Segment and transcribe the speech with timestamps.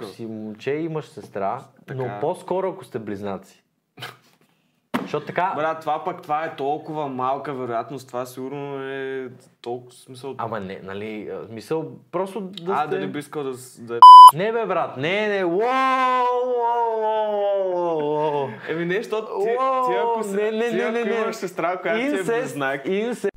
[0.00, 1.60] ако си момче имаш сестра,
[1.94, 2.20] но Така.
[2.20, 3.62] по-скоро ако сте близнаци.
[5.02, 5.52] Защото така...
[5.56, 9.28] Брат, това пък това е толкова малка вероятност, това сигурно е
[9.60, 10.34] толкова смисъл.
[10.38, 12.88] Ама не, нали, а, мисъл, просто да а, сте...
[12.88, 13.98] да не би искал да, да е
[14.36, 15.38] Не бе, брат, не, не.
[18.68, 21.20] Еми не, защото ти, ти ако, се, не, не, ти ако не, не.
[21.20, 23.30] имаш сестра, която ти е близнак, инцест.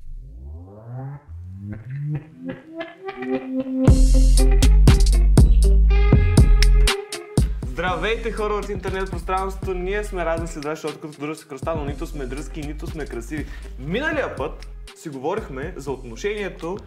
[8.34, 12.26] Хора от интернет пространството, ние сме разни следа, защото като дръжка кръста, но нито сме
[12.26, 13.46] дръзки, нито сме красиви.
[13.80, 16.78] Миналия път си говорихме за отношението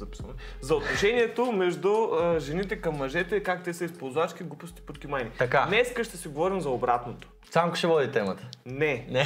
[0.00, 5.30] записваме, за отношението между а, жените към мъжете, как те са използвачки, глупости, подкимайни.
[5.38, 5.66] Така.
[5.68, 7.28] Днеска ще си говорим за обратното.
[7.50, 8.42] Самко ще води темата.
[8.66, 9.06] Не.
[9.10, 9.24] Не.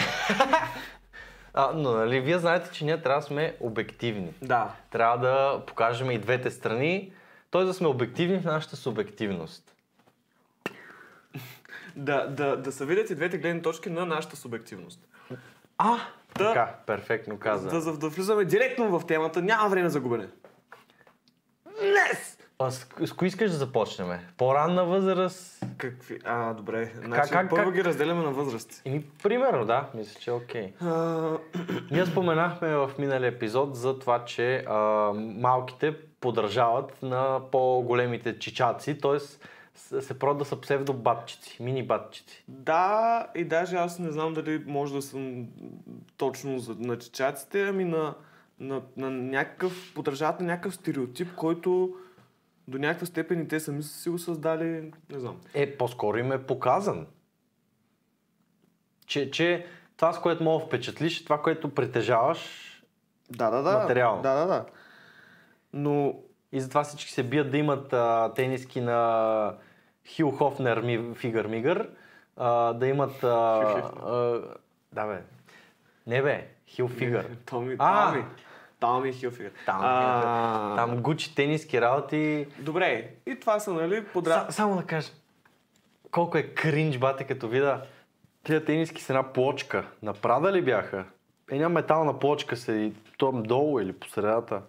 [1.54, 4.32] а, но нали, вие знаете, че ние трябва да сме обективни.
[4.42, 4.70] Да.
[4.90, 7.12] Трябва да покажем и двете страни,
[7.50, 7.64] т.е.
[7.64, 9.73] да сме обективни в нашата субективност.
[11.96, 15.00] Да, да, да се видят и двете гледни точки на нашата субективност.
[15.78, 15.96] А,
[16.34, 17.68] Та- така, перфектно каза.
[17.70, 20.28] Да, да, да влизаме директно в темата, няма време за губене.
[21.80, 22.38] Днес!
[22.58, 24.08] А с, с кои искаш да започнем?
[24.36, 25.64] По-ранна възраст?
[25.78, 26.18] Какви?
[26.24, 26.92] А, добре.
[27.04, 28.82] Значи, как- първо как- ги разделяме на възрасти.
[28.84, 30.72] Ими, примерно, да, мисля, че е окей.
[30.80, 31.30] А,
[31.90, 34.74] Ние споменахме в миналия епизод за това, че а,
[35.16, 39.18] малките подражават на по-големите чичаци, т.е.
[39.74, 42.44] се пробват да са псевдобатчици, мини батчици.
[42.48, 45.46] да, и даже аз не знам дали може да съм
[46.16, 48.14] точно на чичаците, ами на,
[48.60, 51.96] на, на някакъв, подражават на някакъв стереотип, който
[52.68, 55.40] до някаква степен и те сами са си го създали, не знам.
[55.54, 57.06] Е, по-скоро им е показан.
[59.06, 62.70] Че, че това, с което мога впечатлиш, това, което притежаваш,
[63.30, 63.78] Да, да, да.
[63.78, 64.20] Материал.
[64.22, 64.66] Да, да, да.
[65.72, 66.14] Но
[66.54, 69.54] и затова всички се бият да имат а, тениски на
[70.06, 71.88] Хил Хофнер ми, Фигър Мигър,
[72.36, 73.24] а, да имат...
[73.24, 73.28] А,
[74.06, 74.40] а,
[74.92, 75.22] да бе.
[76.06, 77.26] Не бе, Хил Фигър.
[77.46, 77.76] Томи!
[77.76, 78.24] Томи.
[78.80, 79.50] Томи Хилфигър.
[79.66, 82.46] Там, А, там Гучи тениски работи.
[82.58, 84.46] Добре, и това са, нали, подра...
[84.46, 85.10] Са, само да кажа,
[86.10, 87.82] колко е кринж, бате, като вида
[88.42, 89.84] тия тениски с една плочка.
[90.02, 91.04] На Прада ли бяха?
[91.50, 94.62] Една метална плочка седи там долу или по средата.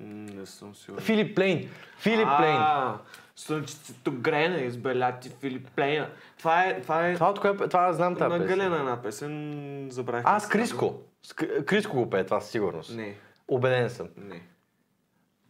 [0.00, 1.04] Не съм сигурен.
[1.04, 1.68] Филип Плейн.
[1.98, 2.60] Филип Плейн.
[3.36, 6.08] Слънчицето грене, избеляти Филип Плейна.
[6.38, 8.56] Това е, това е Това от кое, това знам тази на песен.
[8.58, 10.24] Галена една песен, забравих.
[10.26, 11.02] А, с Криско.
[11.22, 11.34] С
[11.66, 12.96] Криско го пее, това със сигурност.
[12.96, 13.16] Не,
[13.48, 14.08] Убеден съм.
[14.16, 14.42] не.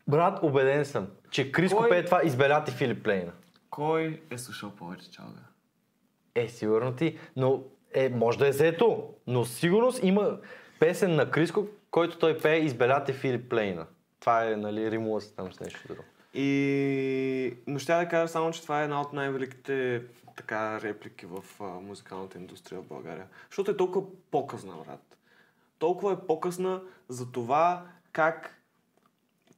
[0.08, 1.88] Брат, убеден съм, че Криско Кой?
[1.88, 3.32] пее това избеляти Филип Плейна.
[3.70, 5.40] Кой е слушал повече чалга?
[6.34, 7.18] Е, сигурно ти.
[7.36, 7.62] Но,
[7.94, 10.38] е, може да е взето, но сигурност има
[10.80, 13.86] песен на Криско, който той пее избеляте Филип Плейна.
[14.20, 16.02] Това е, нали, римува там с нещо друго.
[16.34, 17.54] И...
[17.66, 20.02] Но ще да кажа само, че това е една от най-великите
[20.36, 23.26] така реплики в а, музикалната индустрия в България.
[23.48, 25.16] Защото е толкова по-късна, брат.
[25.78, 28.60] Толкова е по-късна за това как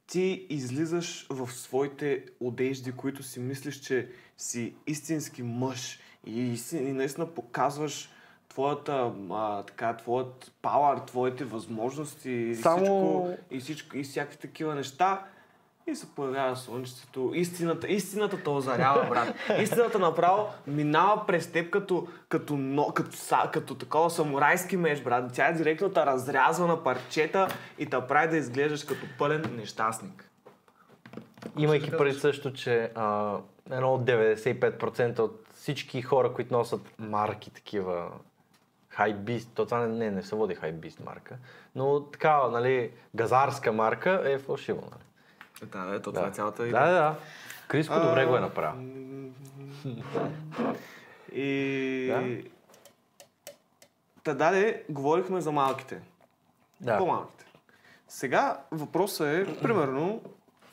[0.07, 7.33] ти излизаш в своите одежди, които си мислиш, че си истински мъж и, и наистина
[7.33, 8.09] показваш
[8.53, 14.75] твоята, а, така, твоят пауър, твоите възможности и Само- всичко, и всичко, и всякакви такива
[14.75, 15.21] неща.
[15.87, 17.31] И се появява слънчето.
[17.35, 19.35] Истината, истината те озарява, брат.
[19.61, 25.33] Истината направо минава през теб като, като, но, като, са, като такова самурайски меч, брат.
[25.33, 27.47] Тя е директно те разрязва на парчета
[27.79, 30.29] и те прави да изглеждаш като пълен нещастник.
[31.57, 33.37] Имайки преди също, че а,
[33.71, 38.11] едно от 95% от всички хора, които носят марки такива,
[38.93, 41.35] хайбист, то това не, не, не се води хайбист марка,
[41.75, 45.03] но такава, нали, газарска марка е фалшиво, нали?
[45.71, 46.01] Да, Да.
[46.01, 47.15] това е цялата Да, да, да.
[47.67, 48.81] Криско добре го е направил.
[51.33, 52.07] И...
[52.07, 52.49] Да.
[54.23, 56.01] Та даде, говорихме за малките.
[56.81, 56.97] Да.
[56.97, 57.45] По-малките.
[58.07, 60.21] Сега въпросът е, примерно,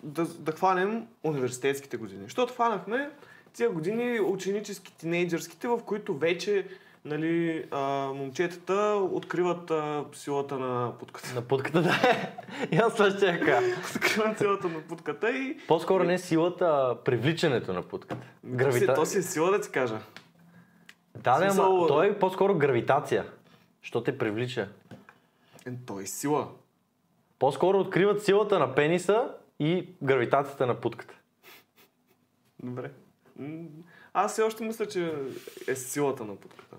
[0.02, 2.22] да, да хванем университетските години.
[2.22, 3.10] Защото хванахме
[3.52, 6.66] тия години ученически, тинейджърските, в които вече
[7.04, 7.80] нали, а,
[8.14, 11.34] момчетата откриват а, силата на путката.
[11.34, 12.00] На путката, да.
[12.72, 13.66] И аз това ще я кажа.
[13.96, 15.56] откриват силата на путката и...
[15.68, 18.26] По-скоро не силата, а привличането на путката.
[18.44, 18.94] Гравита...
[18.94, 19.98] То си е сила да ти кажа.
[21.18, 23.26] Да, да, смисъл- ама той е по-скоро гравитация.
[23.82, 24.68] Що те привлича?
[25.66, 26.48] Е, той е сила.
[27.38, 31.14] По-скоро откриват силата на пениса и гравитацията на путката.
[32.62, 32.90] Добре.
[34.12, 35.12] Аз все още мисля, че
[35.68, 36.76] е силата на путката.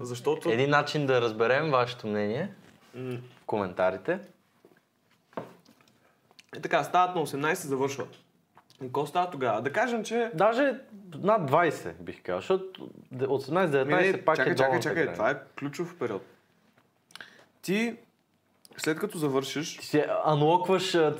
[0.00, 0.50] Защото...
[0.50, 2.50] Един начин да разберем вашето мнение
[2.94, 4.18] в коментарите.
[6.56, 8.16] Е така, стават на 18, завършват.
[8.82, 9.62] И какво става тогава?
[9.62, 10.30] Да кажем, че...
[10.34, 10.74] Даже
[11.14, 12.88] над 20 бих казал, защото
[13.28, 15.12] от 18-19 пак чакай, е чакай, чакай, граница.
[15.12, 16.22] това е ключов период.
[17.62, 17.96] Ти,
[18.76, 21.16] след като завършиш, Ти се анлокваш а,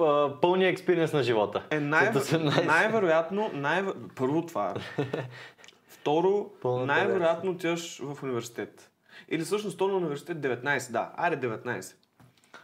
[0.00, 1.62] а, пълния експириенс на живота.
[1.70, 2.66] е най- След 18.
[2.66, 3.84] най-вероятно, най-
[4.14, 4.74] първо това.
[6.00, 8.90] Второ, най-вероятно отиваш в университет.
[9.28, 11.94] Или всъщност то на университет 19, да, айде 19.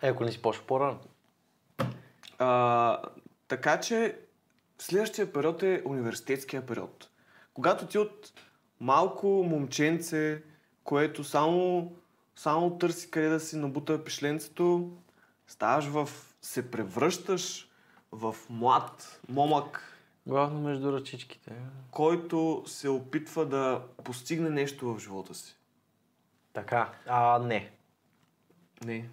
[0.02, 0.98] Е, ако не си почва по-рано.
[2.38, 3.02] А,
[3.48, 4.18] така че
[4.78, 7.10] следващия период е университетския период.
[7.54, 8.32] Когато ти от
[8.80, 10.42] малко момченце,
[10.84, 11.92] което само,
[12.36, 14.90] само търси къде да си набута пишленцето,
[15.46, 16.08] ставаш в...
[16.42, 17.70] се превръщаш
[18.12, 19.95] в млад момък,
[20.26, 21.52] Главно между ръчичките.
[21.90, 25.56] който се опитва да постигне нещо в живота си.
[26.52, 27.70] Така, а не.
[28.84, 29.08] Не.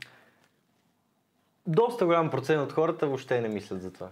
[1.67, 4.09] Доста голям процент от хората въобще не мислят за това.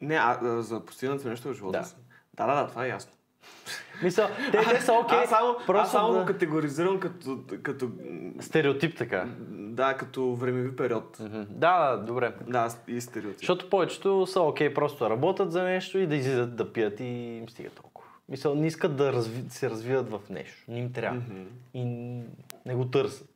[0.00, 1.84] Не, а, за постигнато нещо в живота Да.
[1.84, 1.94] си.
[2.34, 3.12] Да, да, да, това е ясно.
[4.02, 6.20] Мисля, те, те са окей, аз само, просто аз само да...
[6.20, 7.90] го категоризирам като, като,
[8.40, 9.26] Стереотип така.
[9.50, 11.20] да, като времеви период.
[11.20, 11.42] Мгм.
[11.48, 12.34] Да, да, добре.
[12.48, 13.38] Да, и стереотип.
[13.38, 17.04] Защото повечето са окей просто да работят за нещо и да излизат да пият и
[17.04, 18.08] им стига толкова.
[18.28, 19.50] Мисля, не искат да разви...
[19.50, 20.56] се развиват в нещо.
[20.68, 21.20] Не им трябва.
[21.20, 21.42] Мгм.
[21.74, 21.84] И
[22.66, 23.28] не го търсят.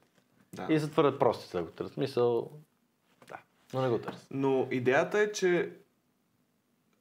[0.53, 0.67] Да.
[0.71, 1.97] И са твърде прости да го търсят.
[1.97, 2.51] Мисъл,
[3.29, 3.37] да,
[3.75, 4.27] но не го търсят.
[4.31, 5.71] Но идеята е, че...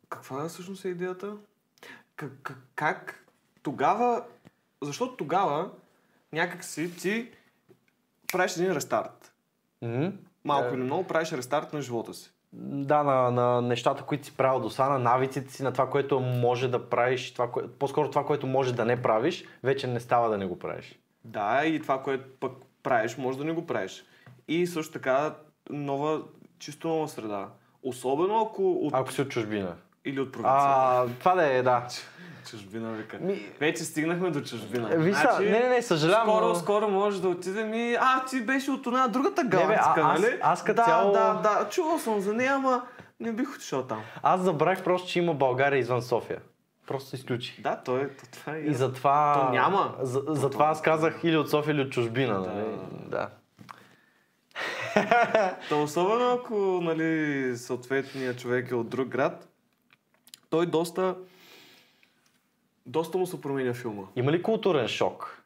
[0.09, 1.37] Каква всъщност е идеята?
[2.17, 3.25] Как, как,
[3.63, 4.23] тогава...
[4.81, 5.69] Защото тогава
[6.33, 7.31] някак си ти
[8.33, 9.33] правиш един рестарт.
[9.81, 10.11] М?
[10.43, 10.75] Малко Да.
[10.75, 12.31] или много правиш рестарт на живота си.
[12.53, 16.19] Да, на, на нещата, които си правил до сега, на навиците си, на това, което
[16.19, 17.63] може да правиш, това, кое...
[17.67, 20.99] по-скоро това, което може да не правиш, вече не става да не го правиш.
[21.23, 22.51] Да, и това, което пък
[22.83, 24.05] правиш, може да не го правиш.
[24.47, 25.35] И също така
[25.69, 26.21] нова,
[26.59, 27.49] чисто нова среда.
[27.83, 28.93] Особено ако от...
[28.93, 29.75] Ако си от чужбина.
[30.07, 30.65] Или от провинцията.
[30.67, 31.87] А, това да е, да.
[32.49, 33.17] Чужбина, вика.
[33.17, 34.89] Ми- Вече стигнахме до чужбина.
[34.89, 37.95] Виж са, не, не, не, съжалявам, Скоро, но- скоро може да отидем и...
[37.95, 40.37] А, ти беше от една другата галактика, а- аз- нали?
[40.41, 42.81] аз като да, цяло- Да, да, чувал съм за нея, ама
[43.19, 44.01] не бих отишъл там.
[44.23, 46.39] Аз забрах просто, че има България извън София.
[46.87, 47.61] Просто изключих.
[47.61, 48.59] Да, той е, то, това е.
[48.59, 49.33] И затова...
[49.37, 49.95] То няма.
[49.99, 52.33] За, То- затова то- аз казах или от София, или от чужбина.
[52.35, 52.49] Да.
[52.49, 52.65] Нали?
[53.05, 53.29] да.
[55.69, 59.46] То особено ако, нали, съответният човек е от друг град,
[60.49, 61.15] той доста...
[62.85, 64.03] Доста му се променя филма.
[64.15, 65.43] Има ли културен шок?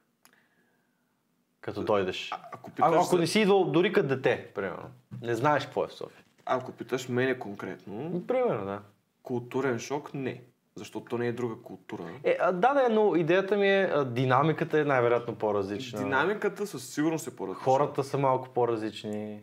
[1.61, 2.29] Като дойдеш.
[2.51, 4.89] Ако питаш, А, ако не си идвал дори като дете, примерно.
[5.21, 6.23] Не знаеш какво е в София.
[6.45, 8.81] ако питаш мене конкретно, Примерно, да.
[9.23, 10.41] културен шок не.
[10.75, 12.03] Защото то не е друга култура.
[12.23, 15.99] Е, а, да, да, но идеята ми е, а, динамиката е най-вероятно по-различна.
[15.99, 17.63] Динамиката със сигурност е по-различна.
[17.63, 19.41] Хората са малко по-различни.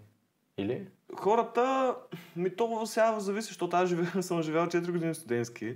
[0.58, 0.87] Или?
[1.16, 1.94] Хората,
[2.37, 3.90] ми то сега зависи, защото аз
[4.26, 5.75] съм живял 4 години студентски.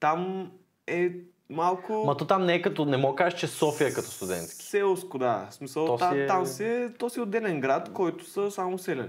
[0.00, 0.50] Там
[0.86, 1.12] е
[1.50, 2.02] малко...
[2.06, 4.64] Ма то там не е като, не мога кажеш, че София е като студентски.
[4.64, 5.46] Селско, да.
[5.50, 8.24] В смисъл, То там, си е- там си е, то си е отделен град, който
[8.24, 9.08] са само селени.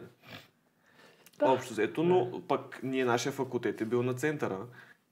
[1.40, 1.46] Да.
[1.52, 4.57] Общо взето, но пък ние, нашия факултет е бил на центъра.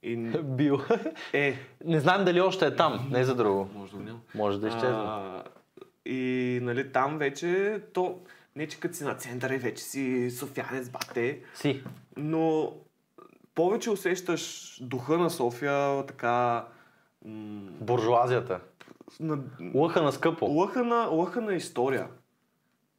[0.04, 0.80] И Бил.
[1.34, 1.56] е,
[1.86, 3.70] не знам дали още е там, не за друго.
[3.76, 4.20] може да няма.
[4.36, 4.90] Може да изчезне.
[4.90, 5.44] А,
[6.06, 8.20] и нали, там вече, то,
[8.56, 11.84] не че като си на центъра и вече си софианец, бате, Си.
[12.18, 12.74] но
[13.56, 16.66] повече усещаш духа на София, така...
[17.26, 18.60] М- Буржуазията.
[19.20, 19.38] на,
[19.74, 20.46] Лъха на скъпо.
[20.46, 22.08] лъха, на, лъха на история.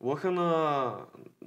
[0.01, 0.93] Лъха на,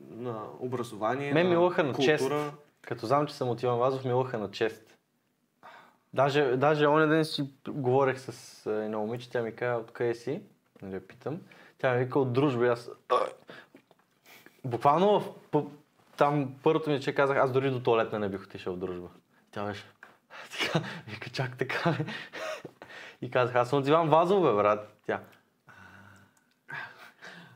[0.10, 2.20] на образование, Мен ми на лъха на чест.
[2.24, 2.52] култура.
[2.82, 4.98] Като знам, че съм от Иван Вазов, ми лъха на чест.
[6.14, 10.42] Даже, даже оня ден си говорех с едно момиче, тя ми каза, откъде си?
[10.82, 11.38] Нали, питам.
[11.78, 12.90] Тя ми вика от дружба аз...
[14.68, 15.64] Буквално в, п-
[16.18, 19.08] там първото ми, че казах, аз дори до туалетна не бих отишъл в дружба.
[19.52, 19.84] Тя беше...
[20.60, 21.92] Така, вика, чак така.
[21.92, 22.06] бе».
[23.22, 24.98] И казах, аз съм от Иван Вазов, бе, брат.
[25.06, 25.22] Тя.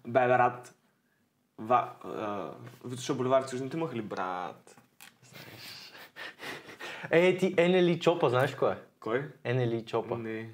[0.07, 0.75] Бе, брат.
[1.57, 1.89] Ва,
[2.85, 4.75] Витоша Боливар, чуждите имаха ли брат?
[7.11, 8.77] Е, ти Енели Чопа, знаеш кой е?
[8.99, 9.31] Кой?
[9.43, 10.17] Енели Чопа.
[10.17, 10.49] Не.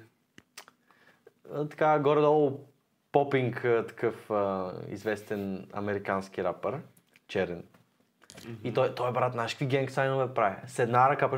[1.70, 2.66] Така горе-долу
[3.18, 3.56] попинг
[3.88, 6.78] такъв а, известен американски рапър,
[7.28, 7.62] черен.
[8.64, 10.56] И той, той брат, знаеш какви генг сайнове прави?
[10.66, 11.30] С една ръка,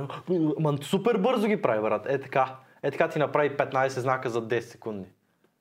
[0.58, 2.06] ма супер бързо ги прави, брат.
[2.06, 2.56] Е така.
[2.82, 5.08] Е така ти направи 15 знака за 10 секунди.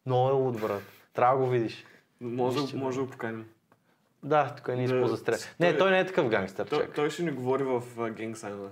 [0.06, 0.82] Много е луд, брат.
[1.14, 1.86] Трябва да го видиш.
[2.22, 3.46] Може, Вижте, може да го поканим.
[4.24, 5.36] Да, тук е Да, изпозастря.
[5.58, 8.70] той- Не, той не е такъв гангстър, Той, той ще ни говори в генг сайнове.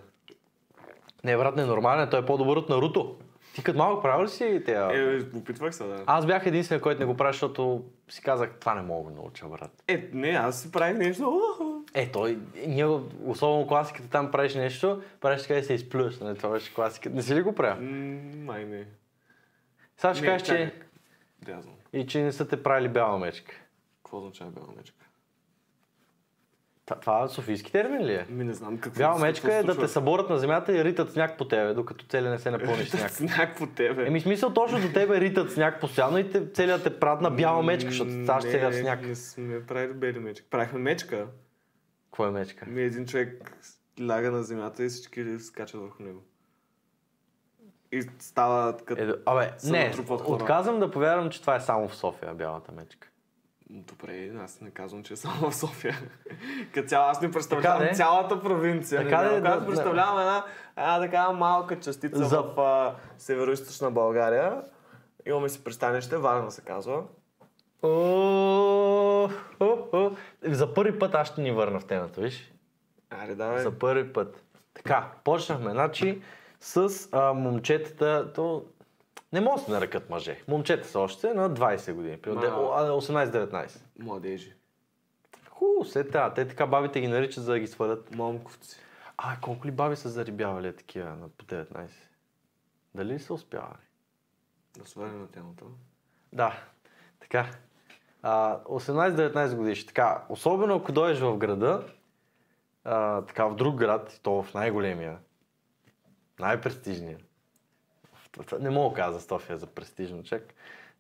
[1.23, 3.17] Не, брат, не е нормален, той е по-добър от Наруто.
[3.57, 4.89] Ти като малко правил ли си тея?
[4.93, 6.03] Е, опитвах се, да.
[6.05, 9.47] Аз бях единствен, който не го прави, защото си казах, това не мога да науча,
[9.47, 9.83] брат.
[9.87, 11.41] Е, не, аз си правих нещо.
[11.93, 12.85] Е, той, ние,
[13.25, 16.37] особено класиката, там правиш нещо, правиш така и се изплюш, нали?
[16.37, 17.15] Това беше класиката.
[17.15, 17.87] Не си ли го правил?
[18.37, 18.85] Май не.
[19.97, 20.73] Сега ще кажеш, че.
[21.41, 21.75] Да, знам.
[21.93, 23.55] и че не са те правили бяла мечка.
[24.03, 25.05] Какво означава бяла мечка?
[26.95, 28.25] Това софийски термин ли е?
[28.29, 31.37] Ми не знам какво Бяла мечка е да те съборят на земята и ритат сняг
[31.37, 33.11] по тебе, докато целия не се напълниш сняг.
[33.11, 34.07] Сняг по тебе.
[34.07, 37.63] Еми смисъл точно до тебе ритат сняг постоянно и те, целият те правят на бяла
[37.63, 39.05] мечка, защото ставаш целият сняг.
[39.07, 40.49] Не сме правили бели мечки.
[40.49, 41.27] Правихме мечка.
[42.05, 42.65] Какво е мечка?
[42.65, 43.51] Ми един човек
[44.01, 46.23] ляга на земята и всички скачат върху него.
[47.91, 49.03] И става като...
[49.03, 53.07] Е, абе, не, отказвам да повярвам, че това е само в София, бялата мечка.
[53.69, 55.97] Добре, аз не казвам, че е само в София.
[56.73, 59.03] Като цяло, аз не представлявам Така цялата провинция.
[59.03, 60.43] Така не, де, не, аз да- представлявам една,
[60.77, 63.51] една такава малка частица За- в а, северо
[63.91, 64.61] България.
[65.25, 67.03] Имаме си пристанище, Варна се казва.
[67.81, 70.11] О, о, о.
[70.43, 72.53] За първи път аз ще ни върна в темата, виж?
[73.09, 73.63] Аре, давай.
[73.63, 74.43] За първи път.
[74.73, 75.71] Така, почнахме.
[75.71, 76.21] Значи
[76.59, 78.65] с а, момчетата, то
[79.33, 80.41] не могат да се нарекат мъже.
[80.47, 83.81] Момчета са още на 20 години, Ма- а, 18-19.
[83.99, 84.53] Младежи.
[85.49, 86.33] Хубаво, се трябва.
[86.33, 88.15] Те така бабите ги наричат, за да ги свалят.
[88.15, 88.79] Момковци.
[89.17, 91.89] А, колко ли баби са зарибявали такива на по 19?
[92.95, 93.77] Дали са успявали?
[94.77, 95.63] Да свалим на темата.
[96.33, 96.59] Да,
[97.19, 97.49] така.
[98.21, 99.87] А, 18-19 годишни.
[99.87, 101.87] Така, особено ако дойдеш в града,
[102.83, 105.17] а, така в друг град, и то в най-големия,
[106.39, 107.17] най-престижния.
[108.59, 110.53] Не мога да кажа за София за престижно, чак.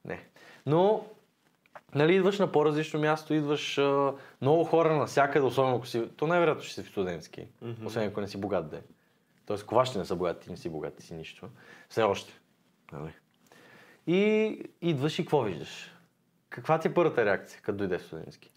[0.05, 0.25] Не.
[0.65, 1.07] Но,
[1.95, 6.09] нали, идваш на по-различно място, идваш а, много хора навсякъде, особено ако си...
[6.17, 7.85] То най-вероятно ще си в студентски, Мгм.
[7.85, 8.81] освен ако не си богат де.
[9.45, 11.49] Тоест, кова ще не са богати, ти не си богат, ти си нищо.
[11.89, 12.33] Все още.
[12.91, 13.13] Нали?
[14.07, 15.91] И идваш и какво виждаш?
[16.49, 18.51] Каква ти е първата реакция, като дойде в студентски?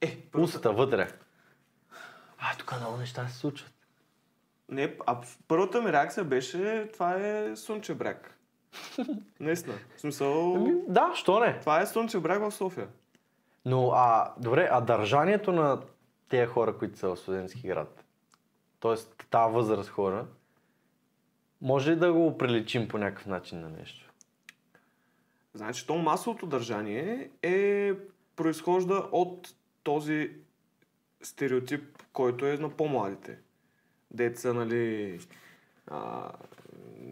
[0.00, 1.12] Е, Устата вътре.
[2.38, 3.72] А, тук много неща се случват.
[4.68, 8.38] Не, а първата ми реакция беше, това е Слънчев бряг.
[9.40, 9.74] Наистина.
[9.96, 11.60] В смисъл, Ами, да, що не?
[11.60, 12.88] това е Слънчев бряг в София.
[13.64, 15.80] Но, а, добре, а държанието на
[16.28, 18.04] тези хора, които са в студентски град,
[18.80, 18.94] т.е.
[19.30, 20.26] тази възраст хора,
[21.60, 24.12] може ли да го приличим по някакъв начин на нещо?
[25.54, 27.92] Значи, то масовото държание е
[28.36, 30.30] произхожда от този
[31.22, 33.38] стереотип, който е на по-младите.
[34.16, 35.18] Деца, нали,
[35.90, 36.30] а,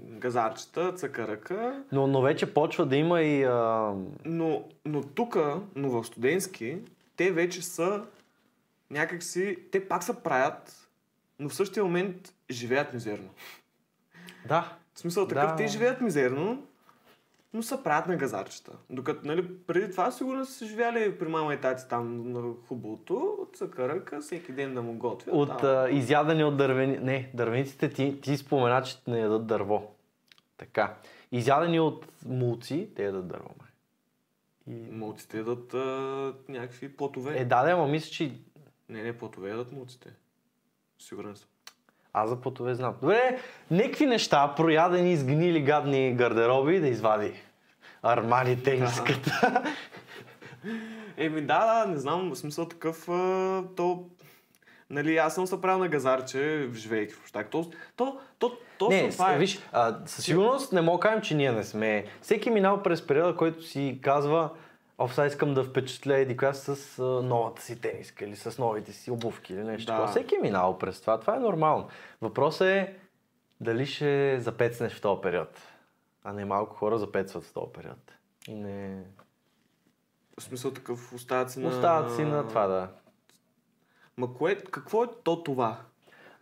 [0.09, 1.83] газарчета, цъкаръка.
[1.93, 3.45] Но, но вече почва да има и...
[3.45, 3.93] А,
[4.25, 5.37] Но, но тук,
[5.77, 6.79] но в студентски,
[7.17, 8.03] те вече са
[8.91, 10.89] някакси, те пак се правят,
[11.39, 13.29] но в същия момент живеят мизерно.
[14.49, 15.57] да, В смисъл такъв, Да.
[15.57, 16.67] те живеят мизерно,
[17.55, 18.73] но са правят на газарчета.
[18.91, 24.21] Докато, нали, преди това сигурно са живяли при мама и тати там на хубавото, цъкаръка,
[24.21, 25.35] всеки ден да му готвят.
[25.35, 25.59] от там.
[25.63, 26.99] а, изядани от дървени...
[26.99, 29.95] Не, дървениците ти, ти спомена, че не ядат дърво.
[30.57, 30.97] Така.
[31.33, 33.51] Изядени от мулци, те ядат дърво.
[33.61, 33.69] май.
[34.77, 34.91] И...
[34.91, 37.39] Мулците ядат а, някакви плотове.
[37.39, 38.33] Е, да, да, ама мисля, че
[38.89, 40.13] Не, не, плотове ядат мулците.
[40.99, 41.49] Сигурен съм.
[42.15, 42.95] Аз за потове знам.
[43.01, 43.39] Добре,
[43.71, 47.33] некви неща, проядени, изгнили, гадни гардероби, да извади.
[48.03, 49.63] Армани тениската.
[51.17, 54.05] Еми да, да, не знам, в смисъл такъв, а, то...
[54.91, 57.51] Нали, аз съм се правил на газарче, живейки в общак.
[57.51, 59.39] То, то, то, точно не, това е.
[59.39, 62.05] виж, а, със сигурност не мога кажем, че ние не сме.
[62.23, 64.51] Всеки минал през периода, който си казва,
[64.99, 68.93] О, сега искам да впечатля еди коя с а, новата си тениска или с новите
[68.93, 69.93] си обувки или нещо.
[69.93, 70.07] Да.
[70.07, 71.21] Всеки е минал през това.
[71.21, 71.89] Това е нормално.
[72.21, 72.95] Въпросът е
[73.61, 75.61] дали ще запецнеш в този период.
[76.25, 78.13] А не малко хора запецват в този период.
[78.49, 79.05] И не...
[80.39, 81.69] В смисъл такъв, остават си на...
[81.69, 82.89] Остават си на това, да.
[84.17, 85.81] Ма кое, какво е то това?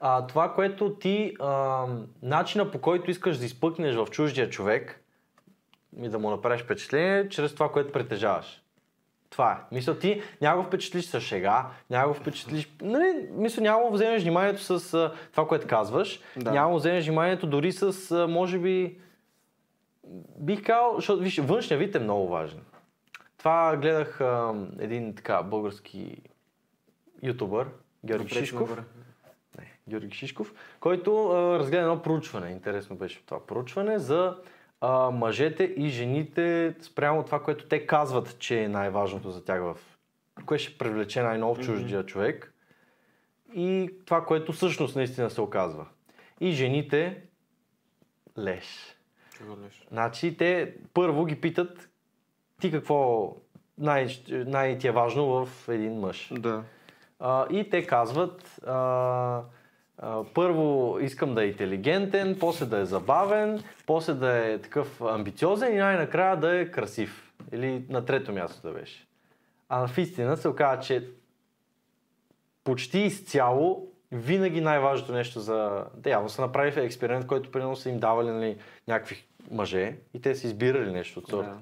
[0.00, 1.86] А, това, което ти, а,
[2.22, 5.01] начина по който искаш да изпъкнеш в чуждия човек
[6.00, 8.62] и да му направиш впечатление, чрез това, което притежаваш.
[9.30, 9.74] Това е.
[9.74, 12.72] Мисля, ти няма го впечатлиш с шега, няма го впечатлиш...
[12.82, 16.50] Нали, мисля, няма го вземеш вниманието с а, това, което казваш, Да.
[16.50, 18.98] няма го вземеш вниманието дори с, а, може би...
[20.38, 22.60] Бих казал, защото, виж, външния вид е много важен.
[23.38, 26.16] Това гледах а, един така български
[27.22, 27.68] ютубър,
[28.04, 28.76] Георги Напред, Шишков.
[29.58, 32.50] Не, Георги Шишков, който а, разгледа едно проучване.
[32.50, 34.36] Интересно беше това проучване за
[34.82, 39.76] а, мъжете и жените спрямо това, което те казват, че е най-важното за тях в
[40.46, 42.54] кое ще привлече най-много в чуждия човек
[43.54, 45.86] и това, което всъщност наистина се оказва.
[46.40, 47.22] И жените
[48.38, 48.96] леш.
[49.64, 49.86] Леш?
[49.90, 51.88] Значи те първо ги питат
[52.60, 53.28] ти какво
[53.78, 56.32] най- най- ти е важно в един мъж.
[56.38, 56.64] Да.
[57.18, 59.42] А, и те казват, а,
[60.34, 65.78] първо искам да е интелигентен, после да е забавен, после да е такъв амбициозен и
[65.78, 67.32] най-накрая да е красив.
[67.52, 69.06] Или на трето място да беше.
[69.68, 71.08] А в истина се оказа, че
[72.64, 75.84] почти изцяло винаги най-важното нещо за...
[75.96, 78.56] Да, явно са направили експеримент, който примерно са им давали нали,
[78.88, 81.50] някакви мъже и те са избирали нещо от сорта.
[81.50, 81.58] Да.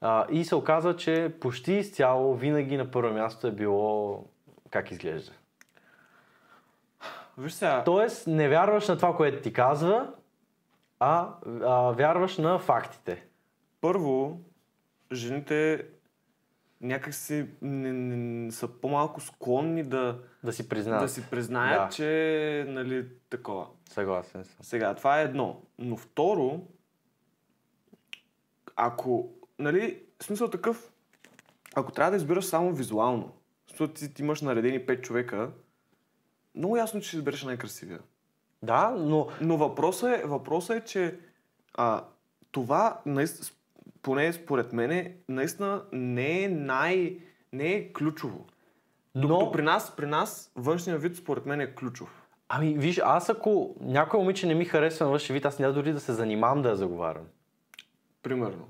[0.00, 4.24] А, и се оказа, че почти изцяло винаги на първо място е било
[4.70, 5.32] как изглежда.
[7.40, 10.12] Виж сега, Тоест, не вярваш на това, което ти казва,
[10.98, 13.26] а, а вярваш на фактите.
[13.80, 14.40] първо,
[15.12, 15.86] жените
[16.80, 21.02] някак си не, не, са по-малко склонни да, Да си признаят.
[21.02, 21.94] да си признаят, Да.
[21.94, 23.66] че нали, такова.
[23.88, 24.56] Съгласен съм.
[24.62, 25.62] Сега, това е едно.
[25.78, 26.60] Но второ,
[28.76, 30.92] ако, нали, смисъл такъв,
[31.74, 33.32] ако трябва да избираш само визуално,
[33.68, 35.50] защото ти, ти имаш наредени 5 човека,
[36.54, 38.00] много ясно, че ще избереш най-красивия.
[38.62, 41.18] Да, но Но въпросът е, въпросът е че
[41.74, 42.04] а,
[42.50, 43.46] това, наистина,
[44.02, 47.16] поне според мене, наистина не е най...
[47.52, 48.46] не е ключово.
[49.14, 52.26] Докато Но, при нас, при нас външният вид според мен е ключов.
[52.48, 55.92] ами виж, аз ако някой момиче не ми харесва на външен вид, аз няма дори
[55.92, 57.24] да се занимавам да я заговарям.
[58.22, 58.68] Примерно.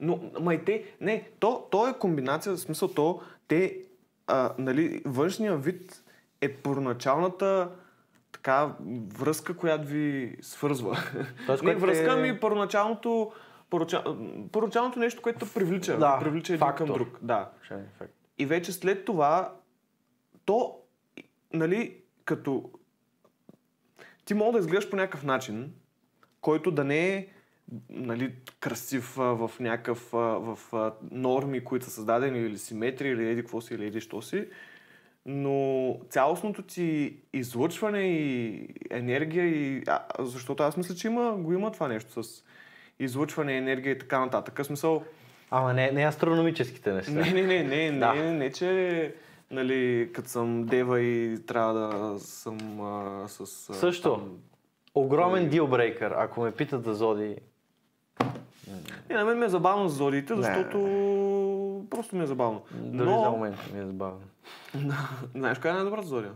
[0.00, 3.78] Но, ма и те, не, то, то е комбинация, в смисъл то, те,
[4.26, 6.02] а, нали, външния вид
[6.46, 7.70] е първоначалната
[8.32, 8.74] така
[9.18, 10.98] връзка, която ви свързва.
[11.46, 13.32] Тоест, не което връзка, е- ми първоначалното,
[13.70, 14.16] първоначал-
[14.52, 16.86] първоначалното нещо, което привлича, Да, привлича един фактор.
[16.86, 17.18] към друг.
[17.22, 17.50] Да.
[17.70, 18.14] Е ефект.
[18.38, 19.54] И вече след това,
[20.44, 20.78] то,
[21.52, 22.70] нали, като
[24.24, 25.72] ти мога да изглеждаш по някакъв начин,
[26.40, 27.28] който да не е
[27.88, 33.28] нали, красив а, в някакъв а, в а, норми, които са създадени или симетрия, или
[33.30, 34.48] еди какво си, или еди що си,
[35.26, 41.72] но цялостното ти излъчване и енергия, и, а, защото аз мисля, че има, го има
[41.72, 42.44] това нещо с
[42.98, 44.60] излъчване, енергия и така нататък.
[44.66, 45.02] Смисъл,
[45.50, 47.12] Ама не, не астрономическите неща.
[47.12, 48.14] не, не, не, не, Да.
[48.14, 49.14] не, не, че
[49.50, 53.40] нали, като съм дева и трябва да съм а, с...
[53.70, 54.14] А, Също.
[54.14, 54.38] Там...
[54.94, 57.36] Огромен дилбрейкър, ако ме питат за Зоди.
[59.10, 60.40] Не, на мен ми е забавно за зодиите, Не.
[61.96, 62.62] Просто ми е забавно.
[62.72, 64.20] Дори Но, за момент ми е забавно.
[65.34, 66.32] знаеш коя е най-добрата зодия?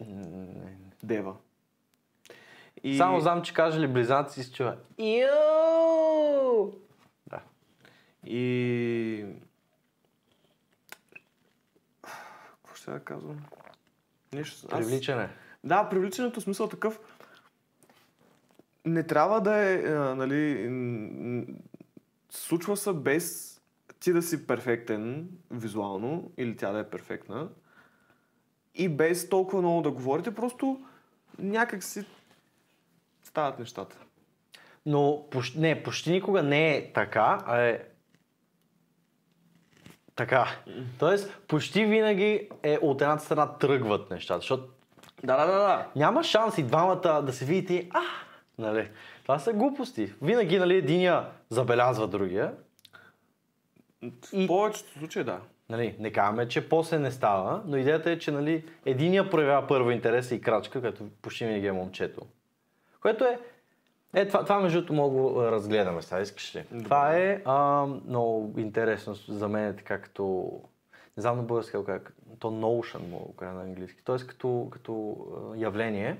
[0.00, 0.76] Не.
[1.02, 1.34] Дева.
[2.84, 2.96] И...
[2.96, 4.76] Само знам, че каже ли близнаци се чува.
[7.26, 7.40] Да.
[8.26, 9.26] И...
[12.62, 13.44] Какво ще да казвам?
[14.32, 14.66] Нещо...
[14.70, 15.28] аз- Привличане.
[15.64, 17.00] Да, привличането смисъл такъв.
[18.84, 20.70] Не трябва да е, а, нали,
[22.30, 23.53] случва се без
[24.04, 27.48] ти да си перфектен визуално или тя да е перфектна
[28.74, 30.80] и без толкова много да говорите, просто
[31.38, 32.04] някак си
[33.22, 33.96] стават нещата.
[34.86, 37.80] Но почти, не, почти никога не е така, а е
[40.16, 40.48] така.
[40.98, 44.68] Тоест, почти винаги е от едната страна тръгват нещата, защото
[45.24, 45.86] Да, да, да, да.
[45.96, 48.02] няма шанс и двамата да се видите а,
[48.58, 48.90] нали.
[49.22, 50.12] Това са глупости.
[50.22, 52.54] Винаги, нали, единия забелязва другия.
[54.10, 55.40] В И- повечето случаи да.
[55.68, 59.90] Нали, не казваме, че после не става, но идеята е, че нали, единия проявява първо
[59.90, 62.20] интерес и крачка, като почти винаги е момчето.
[63.02, 63.38] Което е...
[64.14, 66.64] Е, това, това между другото мога го разгледаме сега, искаш ли?
[66.70, 66.84] Добре.
[66.84, 70.50] Това е а, много интересно за мен, е така като...
[71.16, 74.00] Не знам на български как, то Notion мога го на английски.
[74.04, 75.16] Тоест като, като
[75.56, 76.16] явление,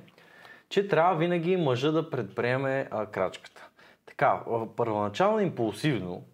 [0.68, 3.68] че трябва винаги мъжа да предприеме а, крачката.
[4.07, 4.40] Така,
[4.77, 6.25] първоначално импулсивно,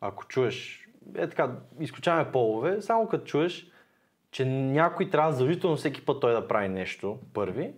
[0.00, 3.66] ако чуеш, е така, изключаваме полове, само като чуеш,
[4.30, 7.72] че някой трябва задължително всеки път той да прави нещо първи,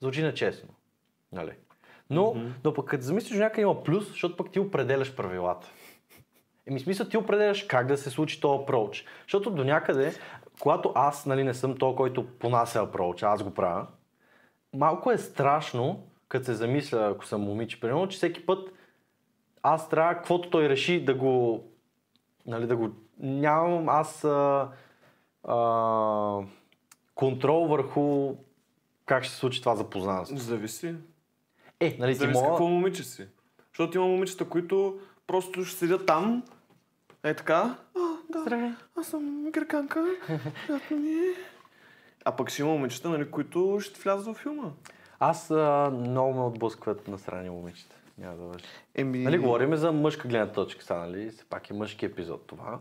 [0.00, 0.68] звучи нечестно.
[1.32, 1.52] Нали?
[2.10, 2.50] Но, mm-hmm.
[2.64, 5.68] но пък като замислиш, някъде има плюс, защото пък ти определяш правилата.
[6.66, 9.06] Еми, смисъл ти определяш как да се случи този approach.
[9.22, 10.14] Защото до някъде,
[10.60, 13.86] когато аз нали, не съм то, който понася approach, аз го правя,
[14.74, 18.68] малко е страшно, като се замисля, ако съм момиче, примерно, че всеки път
[19.62, 21.64] аз трябва, каквото той реши, да го,
[22.46, 24.70] нали, да го, нямам аз а,
[25.44, 26.38] а,
[27.14, 28.34] контрол върху
[29.06, 30.36] как ще се случи това запознанство.
[30.36, 30.94] Зависи.
[31.80, 32.48] Е, нали ти Зависи мога...
[32.48, 33.26] какво момиче си.
[33.72, 36.42] Защото има момичета, които просто ще седят там,
[37.24, 38.00] е така, а,
[38.32, 38.70] да, Здравей.
[38.96, 41.34] аз съм греканка, е.
[42.24, 44.70] А пък ще има момичета, нали, които ще влязат във филма.
[45.18, 47.96] Аз а, много ме отблъскват на страни момичета.
[48.22, 48.64] Няма да лъжа.
[48.94, 49.18] Еми...
[49.18, 51.30] Нали, говорим за мъжка гледна точка, сега, нали?
[51.30, 52.78] Все пак е мъжки епизод това.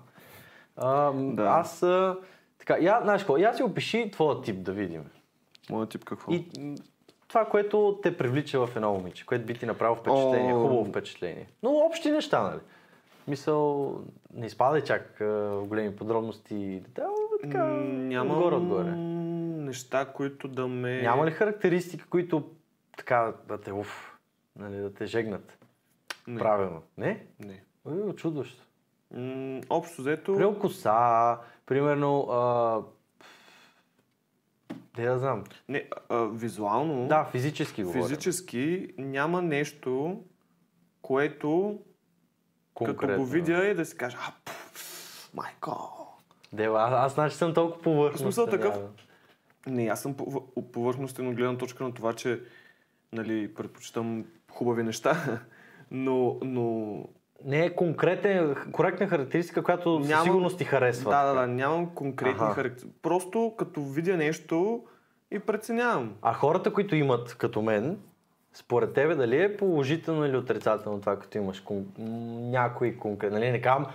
[0.76, 1.44] А, Да.
[1.44, 2.18] Аз а,
[2.60, 5.04] Така, я, знаеш какво, я си опиши твоя тип да видим.
[5.70, 6.32] Моят тип какво?
[6.32, 6.46] И
[7.28, 10.62] това, което те привлича в едно момиче, което би ти направило впечатление, О.
[10.62, 11.48] хубаво впечатление.
[11.64, 12.60] Но общи неща, нали?
[13.28, 13.96] Мисъл,
[14.34, 16.84] не изпадай чак в големи подробности.
[16.96, 17.08] Да,
[17.44, 18.92] така, М, Нямам отгоре, отгоре.
[18.92, 21.02] неща, които да ме...
[21.02, 22.44] Няма ли характеристики, които
[22.98, 24.11] така да те, уф,
[24.56, 25.58] нали, да те жегнат?
[26.28, 26.40] Не.
[26.40, 26.82] Правилно.
[26.98, 27.26] Не?
[27.40, 27.64] Не.
[27.86, 28.64] Ой, очудващо.
[29.14, 30.34] М, общо взето...
[30.34, 32.82] Примерно коса, примерно, а...
[34.96, 35.44] де да знам.
[35.70, 38.04] Не, а, визуално, Да, физически говоря.
[38.04, 40.24] физически няма нещо,
[41.02, 41.80] което
[42.76, 43.18] като Конкретно.
[43.18, 44.52] го видя и да си кажа, а,
[45.34, 45.98] майко.
[46.54, 48.30] Дева, аз, значи съм толкова повърхностен.
[48.30, 48.80] В смисъл такъв-.
[49.68, 52.42] Не, аз съм пов- повърхностен от гледна точка на това, че
[53.12, 55.40] нали, предпочитам хубави неща,
[55.92, 56.96] но, но
[57.46, 61.12] Не е конкретен, коректна характеристика, която със Нямам- сигурност ти харесва.
[61.12, 62.54] да, да, да, нямам конкретни Аха.
[62.54, 62.94] характеристики.
[63.02, 64.82] Просто като видя нещо
[65.32, 66.14] и преценявам.
[66.22, 67.98] А хората, които имат като мен,
[68.54, 71.86] според тебе дали е положително или отрицателно това, като имаш кон...
[72.52, 73.86] някой конкретно, нали не казвам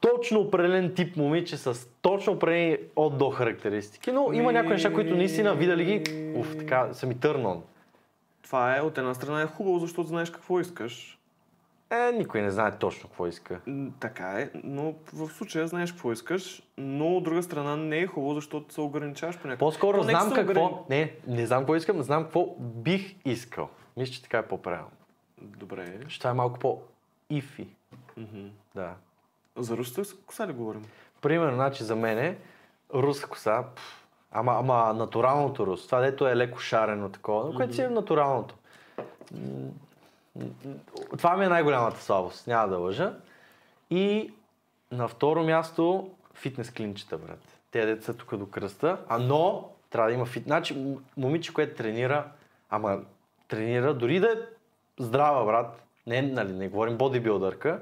[0.00, 5.16] точно определен тип момиче с точно определени от до характеристики, но има някои неща, които
[5.16, 7.62] наистина видали ги, уф, така са ми търнон.
[8.44, 11.18] Това е от една страна е хубаво, защото знаеш какво искаш.
[11.90, 13.60] Е, никой не знае точно какво иска.
[14.00, 18.34] Така е, но в случая знаеш какво искаш, но от друга страна не е хубаво,
[18.34, 19.58] защото се ограничаваш по някакъв.
[19.58, 23.68] По-скоро нека знам какво, ограни- не, не знам какво искам, знам какво бих искал.
[23.96, 24.90] Мисля, че така е по-правилно.
[25.40, 25.98] Добре.
[26.08, 27.68] Ще това е малко по-ифи.
[28.16, 28.46] Мгм.
[28.74, 28.94] Да.
[29.56, 30.84] За руската коса ли говорим?
[31.22, 32.36] Примерно, значи за мен
[32.94, 34.03] руска коса, пф,
[34.34, 38.54] ама, ама натуралното рус, това дето е леко шарено такова, но което си е натуралното.
[41.16, 43.14] Това ми е най-голямата слабост, няма да лъжа.
[43.90, 44.32] И
[44.92, 47.60] на второ място фитнес клинчета, брат.
[47.70, 50.44] Те деца тук до кръста, а но трябва да има фит.
[50.44, 52.24] Значи момиче, което тренира,
[52.70, 53.00] ама
[53.48, 54.36] тренира, дори да е
[54.98, 57.80] здрава, брат, не, нали, не говорим бодибилдърка,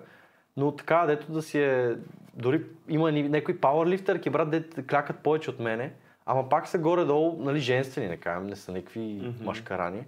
[0.56, 1.96] но така, дето да си е...
[2.34, 5.92] Дори има някои пауърлифтърки, брат, дето клякат повече от мене,
[6.26, 9.44] ама пак са горе-долу, нали, женствени, не кажем, не са никакви Мгм.
[9.44, 10.04] машкарани.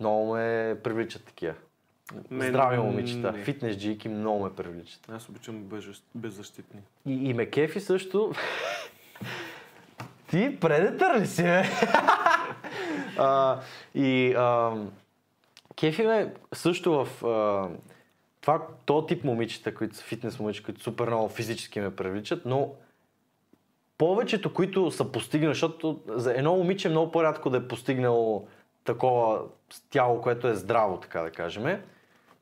[0.00, 1.54] Много ме привличат такива.
[2.30, 3.38] Мен Здрави момичета, не.
[3.44, 5.08] фитнес джийки много ме привличат.
[5.08, 5.64] Аз обичам
[6.14, 6.80] беззащитни.
[7.06, 8.32] И, и ме кефи също.
[10.30, 11.62] Ти предетър ли си, бе?
[13.18, 13.60] а,
[13.94, 14.72] и а,
[15.76, 17.68] кефи ме също в а,
[18.40, 22.72] това, то тип момичета, които са фитнес момичета, които супер много физически ме привличат, но
[23.98, 28.46] повечето, които са постигнали, защото за едно момиче е много по-рядко да е постигнало
[28.84, 29.40] такова
[29.90, 31.80] тяло, което е здраво, така да кажем.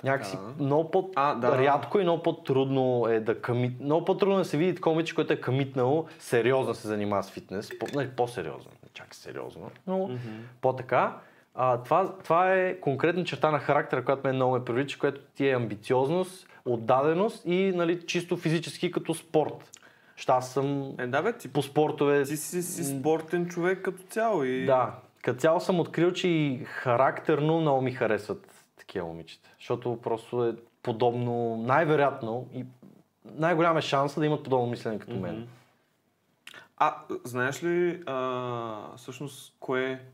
[0.05, 1.51] Някакси много А, да.
[1.51, 3.81] по-рядко и много по-трудно е да къмит...
[3.81, 7.31] Много по-трудно е да се види такова момиче, което е къмитнало, сериозно се занимава с
[7.31, 7.79] фитнес.
[7.79, 10.11] По, нали, по-сериозно, не чак сериозно, но
[10.61, 11.17] по-така.
[11.55, 15.49] А, това, това е конкретна черта на характера, която мен много ме привлича, което ти
[15.49, 19.71] е амбициозност, отдаденост и нали, чисто физически като спорт.
[20.17, 22.25] Ща аз съм Е, да бе, ти, по спортове.
[22.25, 24.65] ти си, си спортен човек като цяло и...
[24.65, 29.51] Да, като цяло съм открил, че и характерно много ми харесват такива момичета.
[29.59, 32.65] Защото просто е подобно, най-вероятно и
[33.25, 35.49] най-голям е шанса да имат подобно мислене като мен.
[36.77, 40.05] А, знаеш ли, а, всъщност, кое...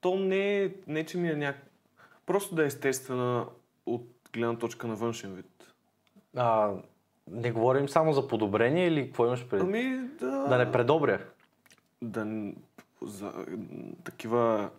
[0.00, 1.56] То не е, не че ми е няк...
[2.26, 3.46] Просто да е естествена
[3.86, 5.74] от гледна точка на външен вид.
[6.36, 6.72] А,
[7.30, 9.62] не говорим само за подобрение или какво имаш преди?
[9.62, 10.46] Ами, да...
[10.48, 11.18] Да не предобря.
[12.02, 12.52] да
[13.02, 13.32] за
[14.04, 14.70] такива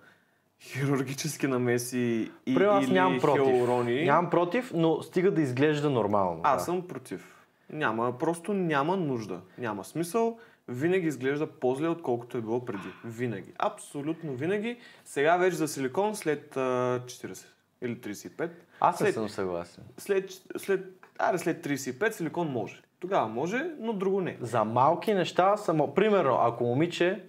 [0.62, 3.43] хирургически намеси и, При аз или нямам против.
[3.43, 4.05] хиалурони.
[4.05, 6.41] Нямам против, но стига да изглежда нормално.
[6.43, 6.65] Аз да.
[6.65, 7.45] съм против.
[7.69, 9.41] Няма, просто няма нужда.
[9.58, 10.39] Няма смисъл.
[10.67, 12.88] Винаги изглежда по-зле, отколкото е било преди.
[13.05, 13.53] Винаги.
[13.60, 14.77] Абсолютно винаги.
[15.05, 16.60] Сега вече за силикон след а,
[17.05, 17.45] 40
[17.81, 18.49] или 35.
[18.79, 19.84] Аз не след, съм съгласен.
[19.97, 22.82] след, след, аре, след 35 силикон може.
[22.99, 24.38] Тогава може, но друго не.
[24.41, 25.93] За малки неща само.
[25.93, 27.23] Примерно, ако момиче,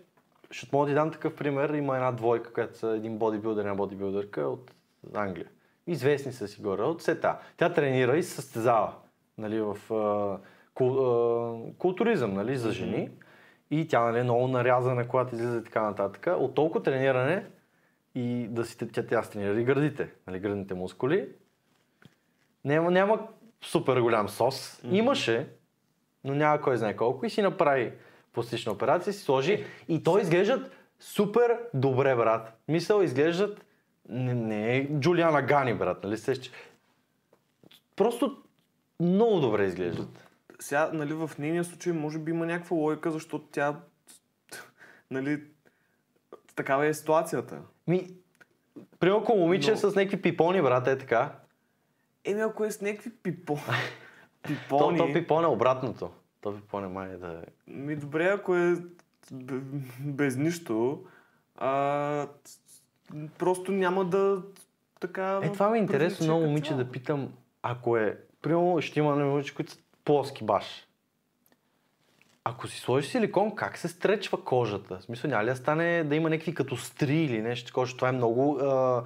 [0.50, 3.74] ще мога да ти дам такъв пример, има една двойка, която са един бодибилдър, една
[3.74, 4.74] бодибилдърка от
[5.14, 5.46] Англия.
[5.86, 7.38] Известни са си горе, от сета.
[7.56, 8.92] Тя тренира и се състезава
[9.38, 10.38] нали, в а,
[10.74, 13.10] кул, а, културизъм нали, за жени.
[13.70, 16.26] И тя нали, е много нарязана, когато излиза и така нататък.
[16.38, 17.46] От толкова трениране
[18.14, 21.28] и да си, тя, тя тренира и гърдите, нали, гърдните мускули.
[22.64, 23.28] Няма, няма
[23.64, 24.80] супер голям сос.
[24.90, 25.48] Имаше,
[26.24, 27.92] но няма кой знае колко и си направи
[28.32, 32.60] пластична операция, си сложи и то изглеждат супер добре, брат.
[32.68, 33.64] Мисъл, изглеждат
[34.08, 36.50] не, не е Джулиана Гани, брат, нали сещаш?
[37.96, 38.42] Просто
[39.00, 40.28] много добре изглеждат.
[40.58, 43.80] Сега, нали, в нейния случай може би има някаква логика, защото тя
[45.10, 45.42] нали,
[46.56, 47.58] такава е ситуацията.
[47.86, 48.08] Ми,
[49.00, 51.32] примерно ако момиче Но- с някакви пипони, брат, е така.
[52.26, 53.56] Еми, ако е с някакви пипо...
[54.42, 54.98] То, пипони...
[54.98, 56.10] то пипон е обратното.
[56.40, 57.72] То пипон е май да е.
[57.72, 58.76] Ми добре, ако е
[60.00, 61.04] без нищо,
[61.56, 62.28] а,
[63.38, 64.42] просто няма да
[65.00, 65.40] така...
[65.42, 69.54] Е, това ми е интересно много момиче да питам, ако е, примерно ще има момиче,
[69.54, 70.86] които са плоски баш.
[72.44, 74.98] Ако си сложиш силикон, как се стречва кожата?
[74.98, 78.08] В смисъл, няма ли да стане да има някакви като стри или нещо такова, това
[78.08, 79.04] е много а,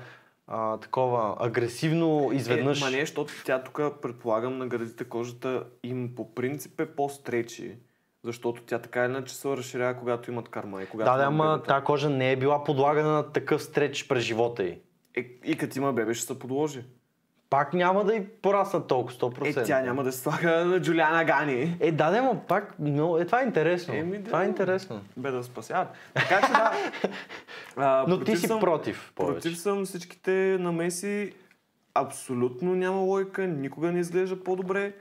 [0.51, 2.81] а, такова агресивно изведнъж.
[2.81, 7.77] Е, ма не, защото тя тук, предполагам, на гърдите кожата им по принцип е по-стречи,
[8.25, 11.63] защото тя така или иначе се разширява, когато имат карма и когато да, да, ама
[11.69, 14.79] тази кожа не е била подлагана на такъв стреч през живота й.
[15.17, 16.85] Е, и като има бебе, ще се подложи.
[17.51, 19.61] Пак няма да й пораснат толкова, 100%.
[19.61, 21.77] Е, тя няма да се слага на Джулиана Гани.
[21.81, 23.95] Е, да, да, но пак, но, е, това е интересно.
[23.95, 24.25] Еми, да.
[24.25, 25.01] Това е интересно.
[25.17, 25.89] Бе да спасяват.
[26.15, 26.73] Така че да.
[27.77, 29.35] А, Но ти си съм- против повече.
[29.35, 31.33] Против съм всичките намеси.
[31.95, 34.93] Абсолютно няма лойка, никога не изглежда по-добре.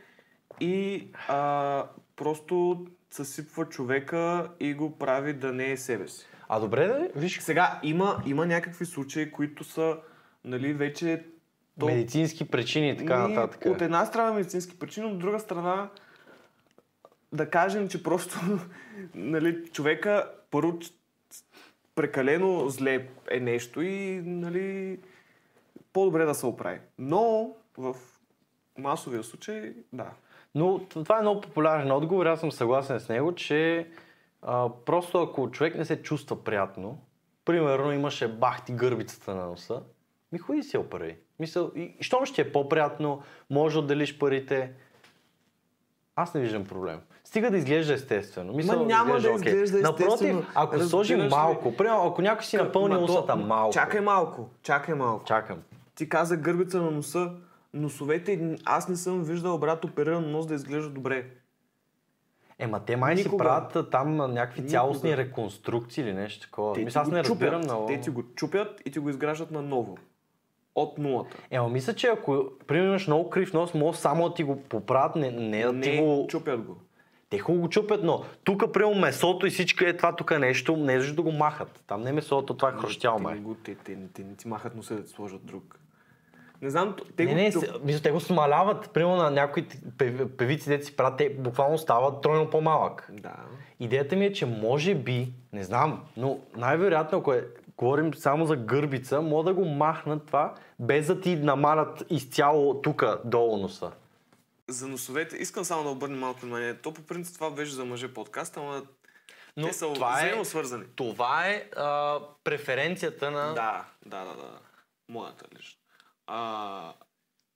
[0.60, 1.84] И а,
[2.16, 6.26] просто съсипва човека и го прави да не е себе си.
[6.50, 9.98] А добре да, виж, Сега има, има някакви случаи, които са
[10.46, 11.26] нали, вече
[11.80, 13.66] то- медицински причини и така нататък.
[13.66, 15.90] От една страна медицински причини, от друга страна
[17.34, 18.40] да кажем, че просто
[19.16, 20.80] нали, човека първо
[21.96, 25.00] прекалено зле е нещо и нали,
[25.94, 26.80] по-добре да се оправи.
[26.98, 27.96] Но в
[28.78, 30.12] масовия случай, да.
[30.56, 33.88] Но това е много популярен отговор, аз съм съгласен с него, че
[34.42, 37.02] а, просто ако човек не се чувства приятно,
[37.46, 39.82] примерно имаше бахти гърбицата на носа,
[40.32, 41.18] ми ходи си я оправи.
[41.40, 44.72] Мисъл, и, щом ще е по-приятно, може да отделиш парите.
[46.16, 47.00] Аз не виждам проблем.
[47.24, 48.54] Стига да изглежда естествено.
[48.54, 49.36] Мисъл, Ма няма да окей.
[49.36, 49.92] изглежда естествено.
[49.92, 51.28] Напротив, ако Разбираш ли?
[51.30, 53.74] малко, примерно, ако някой си напълни Ма устата малко.
[53.74, 55.26] Чакай малко, чакай малко.
[55.26, 55.58] Чакам.
[55.96, 57.32] Ти каза гърбица на носа.
[57.74, 61.26] Носовете, аз не съм виждал брат опериран нос да изглежда добре.
[62.60, 63.44] Ема те май си Никога.
[63.44, 64.72] правят а, там някакви Никога.
[64.72, 66.74] цялостни реконструкции или нещо такова.
[66.74, 67.64] Те Мисля, аз не разбирам чупят.
[67.64, 67.88] много.
[67.88, 69.98] Те ти го чупят и ти го изграждат наново.
[70.80, 71.38] От нулата.
[71.52, 75.16] Ема мисля, че ако примерно имаш много крив нос, може само да ти го поправят,
[75.16, 76.26] не, не да ти не, го...
[76.30, 76.78] чупят го.
[77.30, 80.94] Те хубаво го чупят, но тук примерно месото и всичко е това тук нещо, не
[80.94, 81.84] е да го махат.
[81.88, 83.40] Там не е месото, това е те, не май.
[83.40, 85.80] го, те, те, те, не ти махат носа да ти сложат друг.
[86.62, 87.36] Не знам, те Не, го...
[87.36, 88.90] не, се- мисля, те го смаляват.
[88.92, 93.10] Примерно на някои пев- певици, дето си правят, те буквално стават тройно по-малък.
[93.14, 93.36] Да.
[93.80, 97.48] Идеята ми е, че може би, не знам, но най-вероятно, ако е,
[97.80, 103.04] говорим само за гърбица, могат да го махнат това, без да ти намалят изцяло тук
[103.26, 103.92] долу носа.
[104.68, 106.82] За носовете, искам само да обърна малко внимание.
[106.82, 108.84] То по принцип това беше за мъже подкаст, ама
[109.58, 110.86] Но те са това е- взаимосвързани.
[110.96, 113.54] Това е а, преференцията на...
[113.54, 114.60] Да, да, да, да.
[115.10, 115.80] Моята лично.
[116.28, 116.94] А,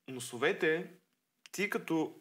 [0.08, 0.92] носовете,
[1.52, 2.16] ти като...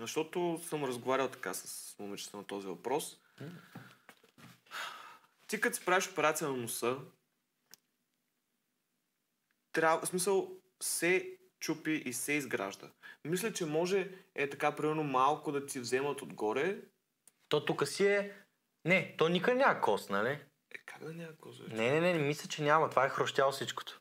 [0.00, 3.18] Защото съм разговарял така с момичета на този въпрос.
[5.52, 6.98] Ти като си правиш операция на носа,
[9.72, 12.90] трябва, в смисъл, се чупи и се изгражда.
[13.24, 16.80] Мисля, че може е така, примерно, малко да ти вземат отгоре.
[17.48, 18.36] То тук си е...
[18.84, 20.30] Не, то никъде няма кост, нали?
[20.30, 21.64] Е, как да няма коза?
[21.68, 22.90] Не, не, не, не мисля, че няма.
[22.90, 24.00] Това е хрущяло всичкото.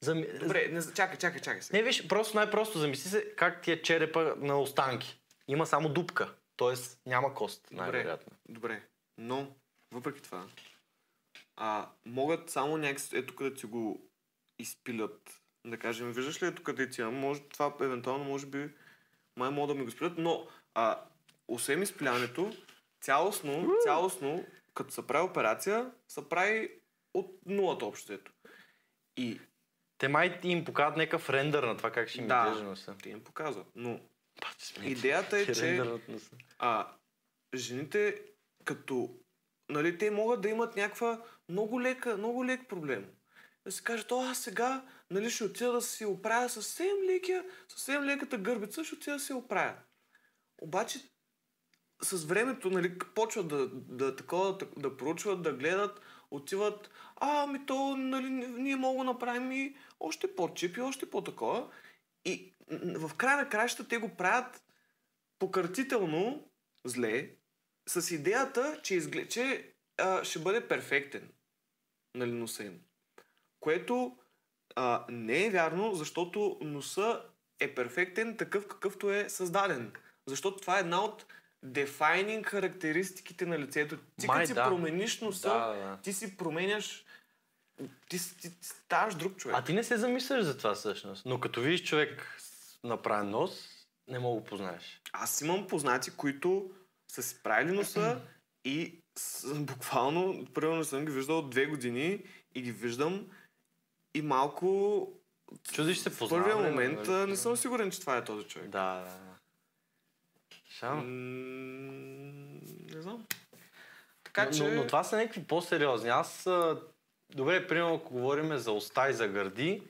[0.00, 0.38] Зами...
[0.38, 1.78] Добре, не, чакай, чакай, чакай сега.
[1.78, 5.20] Не, виж, просто най-просто замисли се как ти е черепа на останки.
[5.48, 6.34] Има само дупка.
[6.56, 8.36] Тоест няма кост, най-вероятно.
[8.48, 8.82] Добре,
[9.18, 9.56] но
[9.92, 10.46] въпреки това,
[11.56, 14.08] а, могат само някакси, ето къде ти го
[14.58, 15.42] изпилят.
[15.66, 18.70] Да кажем, виждаш ли ето къде ти може, това евентуално може би
[19.36, 21.00] май могат да ми го изпилят, но а,
[21.48, 22.52] освен изпилянето,
[23.00, 26.70] цялостно, цялостно, като се прави операция, се прави
[27.14, 28.32] от нулата общото.
[29.16, 29.40] И
[29.98, 32.96] Те май им показват някакъв рендър на това как ще им изглежда да, носа.
[33.02, 33.66] те им показват.
[33.74, 34.00] Но
[34.40, 35.82] Пати идеята е, че
[36.58, 36.92] а,
[37.54, 38.22] жените
[38.64, 39.14] като,
[39.72, 43.06] нали, те могат да имат някаква много лека, много лек проблем.
[43.64, 48.04] Да се кажат, о, аз сега, нали, ще отида да си оправя съвсем лекия, съвсем
[48.04, 49.74] леката гърбица, ще отида да си оправя.
[50.62, 51.00] Обаче,
[52.02, 57.66] с времето, нали, почват да, да, такова, да, да проучват, да гледат, отиват, а, ми
[57.66, 61.68] то, нали, ние мога да направим и още по-чип и още по-такова.
[62.24, 62.54] И
[62.96, 64.62] в края на кращата те го правят
[65.38, 66.48] пократително
[66.84, 67.30] зле,
[67.86, 69.30] с идеята, че, изглед...
[69.30, 71.28] че а, ще бъде перфектен.
[72.14, 72.80] Нали, носа им.
[73.60, 74.16] Което
[74.76, 77.22] а, не е вярно, защото носа
[77.60, 79.92] е перфектен такъв какъвто е създаден.
[80.26, 81.26] Защото това е една от
[81.66, 83.98] defining характеристиките на лицето.
[84.20, 84.64] Ти Май като си да.
[84.64, 85.98] промениш носа, Да, да.
[86.02, 87.04] ти си променяш
[88.08, 89.56] ти, ти, ти ставаш друг човек.
[89.58, 91.26] А ти не се замисляш за това всъщност.
[91.26, 92.38] Но като видиш човек
[92.84, 93.68] направен нос,
[94.08, 95.00] не мога го познаеш.
[95.12, 96.70] Аз имам познати, които
[97.12, 98.20] са си правили носа
[98.64, 98.98] и
[99.54, 103.26] буквално, примерно съм ги виждал две години и ги виждам
[104.14, 105.08] и малко
[105.72, 106.52] Чудиш се в познаваме.
[106.52, 107.22] първия момент нали?
[107.22, 108.68] а, не съм сигурен, че това е този човек.
[108.68, 109.04] Да, да.
[109.04, 109.36] да.
[110.68, 110.98] Шам.
[110.98, 112.60] М,
[112.94, 113.26] не знам.
[114.24, 114.62] Така но, че...
[114.62, 116.08] но, но, това са някакви по-сериозни.
[116.08, 116.48] Аз,
[117.30, 119.82] добре, примерно, ако говорим за уста и за гърди,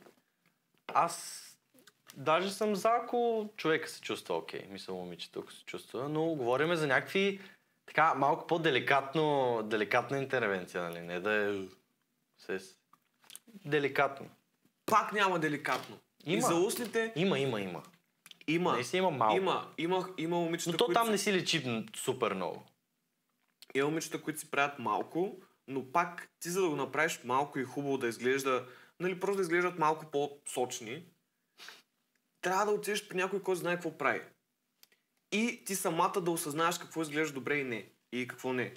[0.87, 1.41] аз
[2.14, 4.66] даже съм за, ако човека се чувства окей.
[4.68, 6.09] Мисля, момичето, ако се чувства.
[6.09, 7.40] Но говорим за някакви
[7.87, 11.01] така малко по-деликатно, деликатна интервенция, нали?
[11.01, 11.59] Не да е...
[12.38, 12.62] С...
[13.64, 14.29] Деликатно.
[14.87, 15.98] Пак няма деликатно.
[16.27, 16.42] И Има.
[16.46, 17.83] за устните Има, има, има.
[18.46, 18.72] има.
[18.72, 19.37] Наистина има малко.
[19.37, 22.62] Има, има, има момичета, Но то които там си- не си лечи супер много.
[23.75, 25.37] Има момичета, които си правят малко,
[25.68, 28.64] но пак ти за да го направиш малко и хубаво да изглежда,
[29.01, 31.05] нали, просто да изглеждат малко по-сочни,
[32.42, 34.22] трябва да отидеш при някой, който знае какво прави.
[35.33, 37.88] И ти самата да осъзнаеш какво изглежда добре и не.
[38.12, 38.74] И какво не.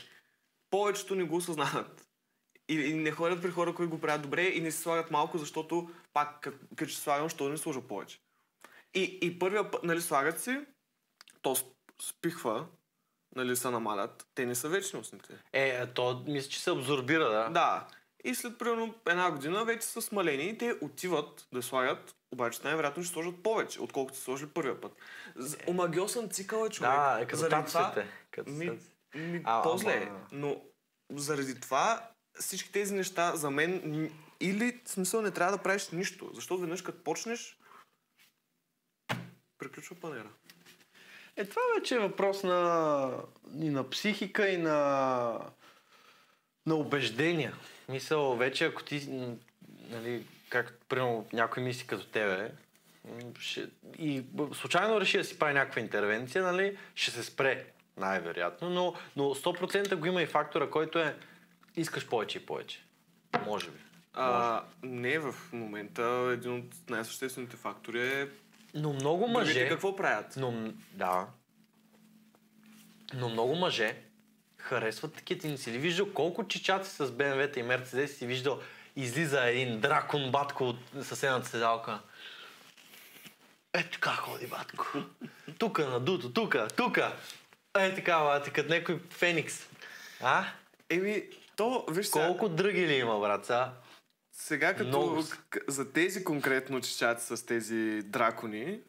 [0.70, 2.08] Повечето не го осъзнават.
[2.70, 5.38] И, и не ходят при хора, които го правят добре и не си слагат малко,
[5.38, 8.20] защото пак, като ще слагам, що не сложа повече.
[8.94, 10.66] И, и първия път, нали, слагат си,
[11.42, 12.68] то сп- спихва,
[13.36, 14.28] нали, се намалят.
[14.36, 15.34] Те не са вечни устните.
[15.54, 17.50] Е, то мисля, че се абсорбира, да.
[17.50, 17.88] Да.
[18.26, 23.04] И след примерно една година вече са смалени и те отиват да слагат, обаче най-вероятно
[23.04, 24.92] ще сложат повече, отколкото са сложили първия път.
[25.36, 26.92] З- Омагиосен цикъл е човек.
[26.92, 28.04] Да, е като Заради това-
[28.48, 28.80] Ми,
[29.16, 30.04] ми, А, по-зле е.
[30.04, 30.62] ама- Но
[31.12, 36.30] заради това всички тези неща за мен или в смисъл не трябва да правиш нищо.
[36.34, 37.60] Защото веднъж като почнеш,
[39.58, 40.30] приключва панера.
[41.36, 43.12] Е, това вече е въпрос на,
[43.54, 45.40] и на психика, и на,
[46.66, 47.54] на убеждения.
[47.90, 49.08] Мисъл, вече ако ти,
[49.90, 52.52] нали, как, примерно, някой мисли като тебе,
[53.40, 53.68] ще,
[54.00, 57.66] и случайно реши да си прави някаква интервенция, нали, ще се спре,
[57.98, 61.16] най-вероятно, но, но 100% го има и фактора, който е
[61.76, 62.84] искаш повече и повече.
[63.46, 63.78] Може би.
[64.14, 68.28] А, не, в момента един от най-съществените фактори е
[68.74, 69.70] Но много другите мъже...
[69.70, 70.34] какво правят.
[70.38, 71.28] Но, да.
[73.14, 73.96] Но много мъже
[74.66, 75.48] харесват такива.
[75.48, 78.60] Не си ли виждал колко чичаци с БМВ-та и Мерцедес си виждал
[78.96, 82.00] излиза един дракон батко от съседната седалка.
[83.74, 84.98] Е така ходи батко.
[85.60, 87.16] Тука надуто, тука, тука.
[87.78, 89.70] Е така, бате, като някой феникс.
[90.22, 90.46] А?
[90.90, 91.24] Еми,
[91.56, 93.46] то, виж сега, Колко други ли има, брат?
[93.46, 93.74] Сега?
[94.32, 95.38] сега като Много са.
[95.68, 98.80] за тези конкретно чичаци с тези дракони,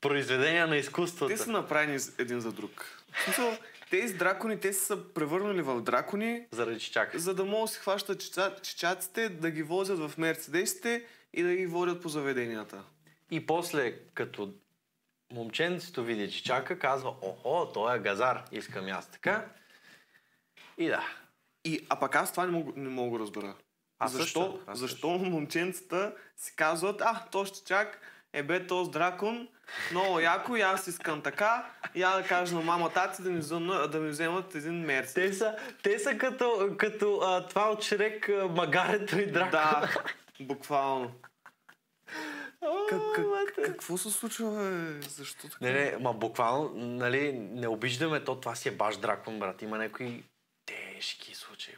[0.00, 1.28] Произведения на изкуството.
[1.28, 3.02] те са направени един за друг.
[3.24, 3.58] Смисъл,
[3.90, 7.16] тези дракони, те са се превърнали в дракони, Заради чак.
[7.16, 11.54] за да могат да си хващат чича, чичаците, да ги возят в мерцедесите и да
[11.54, 12.84] ги водят по заведенията.
[13.30, 14.52] И после, като
[15.32, 19.46] момченцето види, че чака, казва, охо, той е газар, искам аз така.
[20.78, 21.04] И да.
[21.64, 23.54] И, а пък аз това не мога, не мога да разбера.
[23.98, 28.00] Аз защо, също, защо момченцата си казват, а, то ще чак,
[28.32, 29.48] е бе, този дракон,
[29.90, 33.90] много яко, и аз искам така, я да кажа на мама, тати да ми, вземат,
[33.90, 35.30] да ми вземат един мерцедес.
[35.30, 39.50] Те са, те са като, като а, това от Шрек, а, магарето и драка.
[39.50, 39.88] Да,
[40.40, 41.12] буквално.
[42.88, 45.08] Как, как, какво се случва, бе?
[45.08, 45.64] Защо така?
[45.64, 49.62] Не, не, ма буквално, нали, не обиждаме то, това си е баш дракон, брат.
[49.62, 50.24] Има някои
[50.66, 51.74] тежки случаи.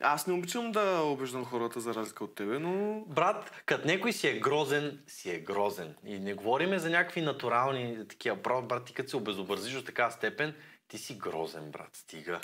[0.00, 3.00] Аз не обичам да обиждам хората за разлика от тебе, но...
[3.06, 5.94] Брат, като някой си е грозен, си е грозен.
[6.04, 8.36] И не говориме за някакви натурални такива.
[8.36, 10.54] Брат, брат, ти като се обезобразиш до такава степен,
[10.88, 11.90] ти си грозен, брат.
[11.92, 12.40] Стига.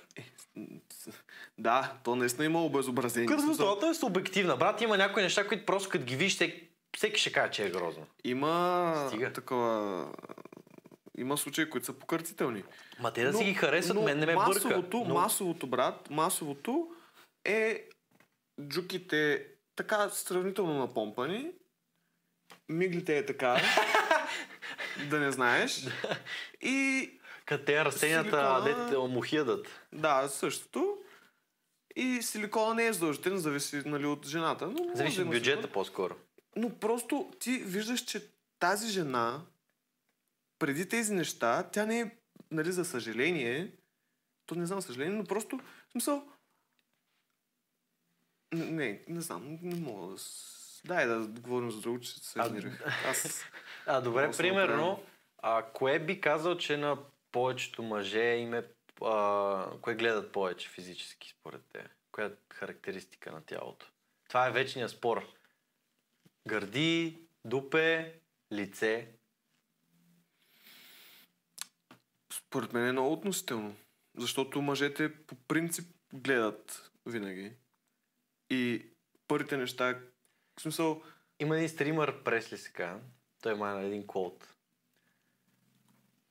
[1.58, 3.28] Да, то наистина има обезобразение.
[3.28, 4.56] Красотата е субективна.
[4.56, 6.34] Брат, има някои неща, които просто като ги виж,
[6.96, 8.06] всеки, ще каже, че е грозно.
[8.24, 9.32] Има Стига.
[9.32, 10.06] такова...
[11.18, 12.64] Има случаи, които са покъртителни.
[13.00, 14.48] Ма те да си ги харесват, но мен не ме бърка.
[14.48, 15.14] масовото, Но...
[15.14, 16.88] Масовото, брат, масовото
[17.44, 17.88] е
[18.68, 21.50] джуките така сравнително напомпани,
[22.68, 23.60] миглите е така,
[25.10, 25.86] да не знаеш.
[26.60, 27.10] И
[27.66, 29.66] те растенията, дете му хидат.
[29.92, 30.98] да, същото.
[31.96, 34.66] И силикона не е задължителен, зависи нали, от жената.
[34.66, 35.72] Но Зависи от бюджета силикон.
[35.72, 36.16] по-скоро.
[36.56, 39.42] Но просто ти виждаш, че тази жена,
[40.58, 42.10] преди тези неща, тя не е,
[42.50, 43.72] нали, за съжаление,
[44.46, 45.56] то не знам съжаление, но просто,
[45.88, 46.28] в смисъл,
[48.54, 50.22] не, не, знам, не мога да...
[50.84, 52.86] Дай да говорим за друго, че се изнервих.
[53.06, 53.44] Аз...
[53.86, 55.02] А, добре, примерно,
[55.42, 56.98] А кое би казал, че на
[57.32, 58.64] повечето мъже им е...
[59.04, 61.86] А, кое гледат повече физически според те?
[62.12, 63.86] Коя е характеристика на тялото?
[64.28, 65.26] Това е вечният спор.
[66.48, 68.14] Гърди, дупе,
[68.52, 69.08] лице.
[72.32, 73.76] Според мен е много относително.
[74.16, 77.52] Защото мъжете по принцип гледат винаги.
[78.50, 78.86] И
[79.28, 80.00] първите неща,
[80.58, 81.02] в смисъл,
[81.40, 83.00] Има един стример, Пресли се казва.
[83.42, 84.54] Той има един код.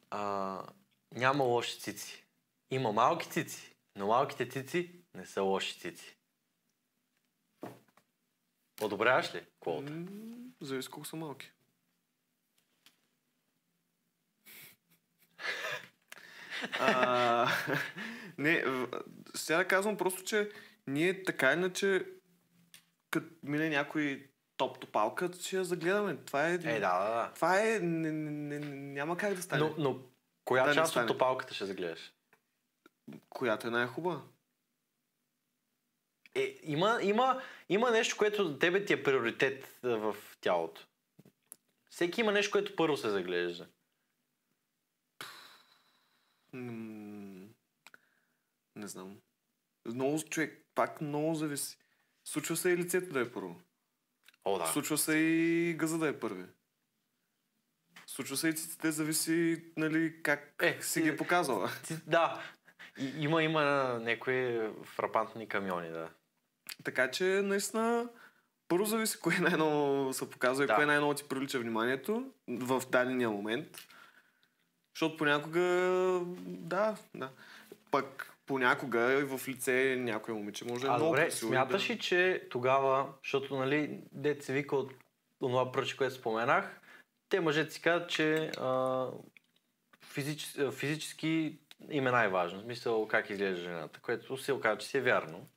[0.10, 0.64] А,
[1.12, 2.26] няма лоши цици.
[2.72, 6.18] Има малки цици, но малките цици не са лоши цици.
[8.82, 10.08] Одобряваш ли м,
[10.62, 11.52] зависи колко са малки.
[16.80, 17.48] а,
[18.38, 18.66] не,
[19.36, 20.52] сега да казвам просто, че
[20.88, 22.06] ние така иначе,
[23.10, 26.18] като мине някой топ топалка, ще я загледаме.
[26.26, 26.54] Това е...
[26.54, 27.32] Е, да, да, да.
[27.36, 27.80] Това е...
[27.80, 29.62] Не, не, не, няма как да стане.
[29.62, 30.00] Но, но
[30.46, 32.14] коя Да част от топалката ще загледаш?
[33.30, 34.22] Която е най-хубава?
[36.36, 40.88] Е, има, има, има нещо, което за тебе ти е приоритет в тялото.
[41.90, 43.68] Всеки има нещо, което първо се заглежда.
[46.54, 47.48] Не
[48.88, 49.18] знам.
[49.86, 51.78] Много човек, пак много зависи.
[52.26, 53.60] Случва се и лицето да е първо.
[54.46, 54.66] О, да.
[54.66, 56.44] Случва се и газа да е първи.
[58.08, 61.70] Случва се и циците, зависи нали, как Е, си ги е показала.
[61.88, 62.42] Ти- Да.
[62.98, 63.64] И, има, има
[64.02, 66.10] някои фрапантни камиони, да.
[66.84, 68.10] Така че, наистина,
[68.68, 70.74] първо зависи кое най-много се показва Да.
[70.74, 73.68] и кое най-много ти привлича вниманието в дадения момент.
[74.96, 75.60] Защото понякога,
[76.38, 77.32] да, да.
[77.92, 81.94] Пък понякога и в лице някой момиче може да е много добре, смяташ да...
[81.94, 84.94] ли, че тогава, защото, нали, дете се вика от
[85.40, 86.82] това пръче, което споменах,
[87.30, 89.08] те мъжете си казват, че а,
[90.06, 92.60] физич, физически им е най-важно.
[92.60, 95.48] В смисъл как изглежда жената, което се оказа, че си е вярно.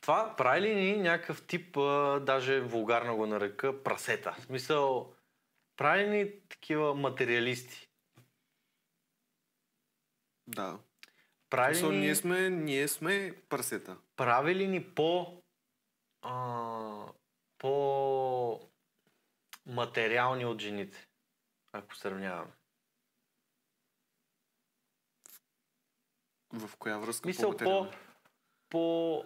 [0.00, 4.34] Това прави ли ни някакъв тип, а, даже вулгарно го нарека, прасета?
[4.38, 5.14] В смисъл,
[5.76, 7.88] прави ли ни такива материалисти?
[10.46, 10.78] Да.
[11.50, 11.98] Прави ни...
[11.98, 13.96] ние, сме, ние сме прасета.
[14.16, 15.42] прави ли ни по
[16.22, 17.12] а,
[17.58, 18.70] по
[19.66, 21.08] материални от жените,
[21.72, 22.52] ако сравняваме?
[26.52, 27.28] В коя връзка?
[27.28, 27.90] Мисъл по,
[28.68, 29.24] по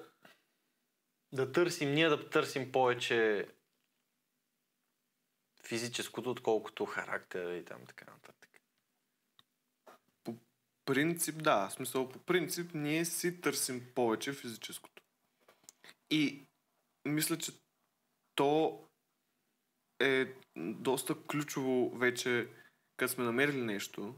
[1.33, 3.49] да търсим, ние да търсим повече
[5.67, 8.44] физическото, отколкото характера и там така нататък.
[10.85, 11.69] Принцип, да.
[11.69, 15.03] В смисъл, по принцип, ние си търсим повече физическото.
[16.11, 16.47] И
[17.05, 17.53] мисля, че
[18.35, 18.85] то
[20.01, 22.49] е доста ключово вече,
[22.97, 24.15] като сме намерили нещо,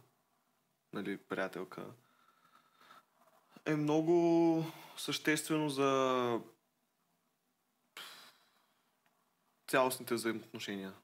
[0.93, 1.87] нали, приятелка,
[3.67, 4.65] е много
[4.97, 6.41] съществено за
[9.69, 10.95] цялостните взаимоотношения.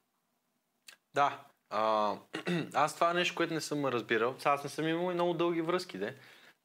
[1.13, 1.52] Да.
[1.75, 2.15] А,
[2.73, 4.35] аз това е нещо, което не съм разбирал.
[4.43, 6.15] Аз не съм имал и много дълги връзки, де.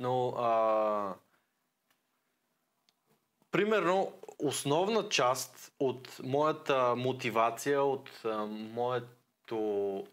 [0.00, 1.14] Но а,
[3.50, 10.04] примерно основна част от моята мотивация, от а, моето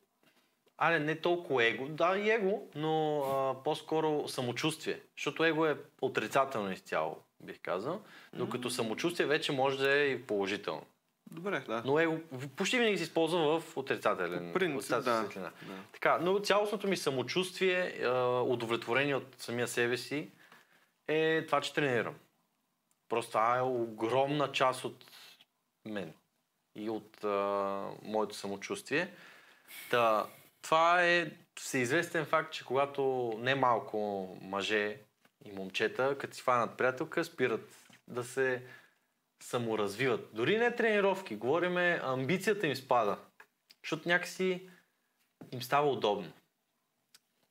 [0.77, 5.01] Аре, не толкова его, да и его, но а, по-скоро самочувствие.
[5.17, 8.01] Защото его е отрицателно изцяло, бих казал.
[8.33, 10.85] Докато самочувствие вече може да е и положително.
[11.31, 11.83] Добре, да.
[11.85, 12.19] Но его
[12.55, 15.21] почти винаги се използва в отрицателен, По принцип, да.
[15.23, 15.51] светлина.
[15.61, 15.75] да.
[15.93, 18.07] Така, но цялостното ми самочувствие,
[18.45, 20.31] удовлетворение от самия себе си,
[21.07, 22.15] е това, че тренирам.
[23.09, 25.05] Просто това е огромна част от
[25.85, 26.13] мен
[26.75, 29.13] и от а, моето самочувствие.
[29.91, 30.25] Та,
[30.61, 34.97] това е всеизвестен факт, че когато не малко мъже
[35.45, 37.69] и момчета, като си фанат приятелка, спират
[38.07, 38.63] да се
[39.43, 40.29] саморазвиват.
[40.33, 43.17] Дори не тренировки, говориме, амбицията им спада.
[43.83, 44.69] Защото някакси
[45.51, 46.33] им става удобно.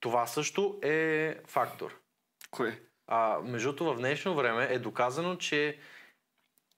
[0.00, 2.00] Това също е фактор.
[2.50, 2.80] Кое?
[3.06, 5.78] А, между в днешно време е доказано, че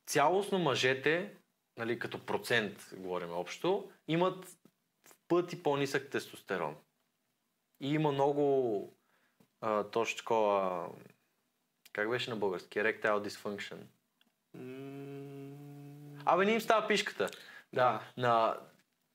[0.06, 1.34] цялостно мъжете,
[1.76, 4.46] нали, като процент, говорим общо, имат
[5.08, 6.76] в пъти по-нисък тестостерон.
[7.80, 8.96] И има много
[9.60, 10.88] а, точно такова,
[11.92, 13.78] как беше на български, erectile dysfunction.
[16.24, 17.28] Абе, не им става пишката.
[17.72, 18.00] Да.
[18.16, 18.56] На...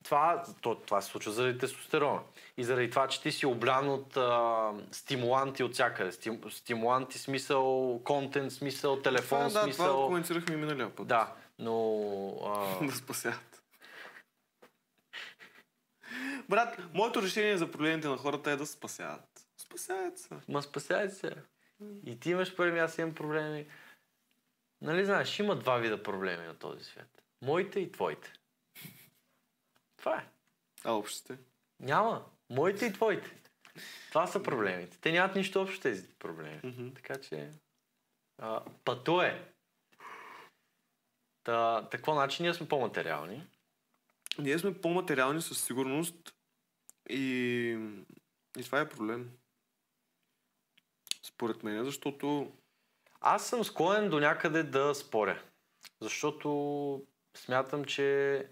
[0.04, 2.20] Това, то, това се случва заради тестостерона.
[2.56, 6.12] И заради това, че ти си облян от а, стимуланти от всякъде.
[6.12, 9.86] Стим, стимуланти, смисъл, контент, смисъл, телефон, Това, да, смисъл.
[9.86, 11.06] това коментирахме и миналия път.
[11.06, 12.28] Да, но...
[12.44, 12.84] А...
[12.86, 13.62] да спасяват.
[16.48, 19.46] Брат, моето решение за проблемите на хората е да спасяват.
[19.58, 20.34] Спасяват се.
[20.48, 21.34] Ма спасяй се.
[22.06, 23.66] И ти имаш проблеми, аз имам проблеми.
[24.82, 27.22] Нали знаеш, има два вида проблеми на този свят.
[27.42, 28.32] Моите и твоите.
[29.96, 30.26] Това е.
[30.84, 31.38] А общите?
[31.80, 32.24] Няма.
[32.50, 33.42] Моите и твоите.
[34.08, 34.98] Това са проблемите.
[35.00, 36.60] Те нямат нищо общо тези проблеми.
[36.64, 36.88] Мгм.
[36.94, 37.50] Така че...
[38.38, 39.52] А, пъто е.
[41.44, 43.46] Та, какво начин ние сме по-материални?
[44.38, 46.34] Ние сме по-материални със сигурност
[47.10, 47.78] и,
[48.58, 49.30] и това е проблем.
[51.22, 52.52] Според мен, защото
[53.24, 55.42] Аз съм склонен до някъде да споря.
[56.00, 57.02] Защото
[57.36, 58.46] смятам, че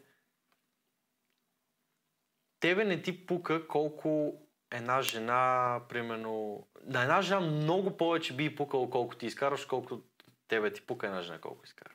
[2.61, 4.41] тебе не ти пука колко
[4.71, 6.67] една жена, примерно...
[6.85, 10.01] На една жена много повече би пукало колко ти изкараш, колко
[10.49, 11.95] тебе ти пука една жена колко изкара.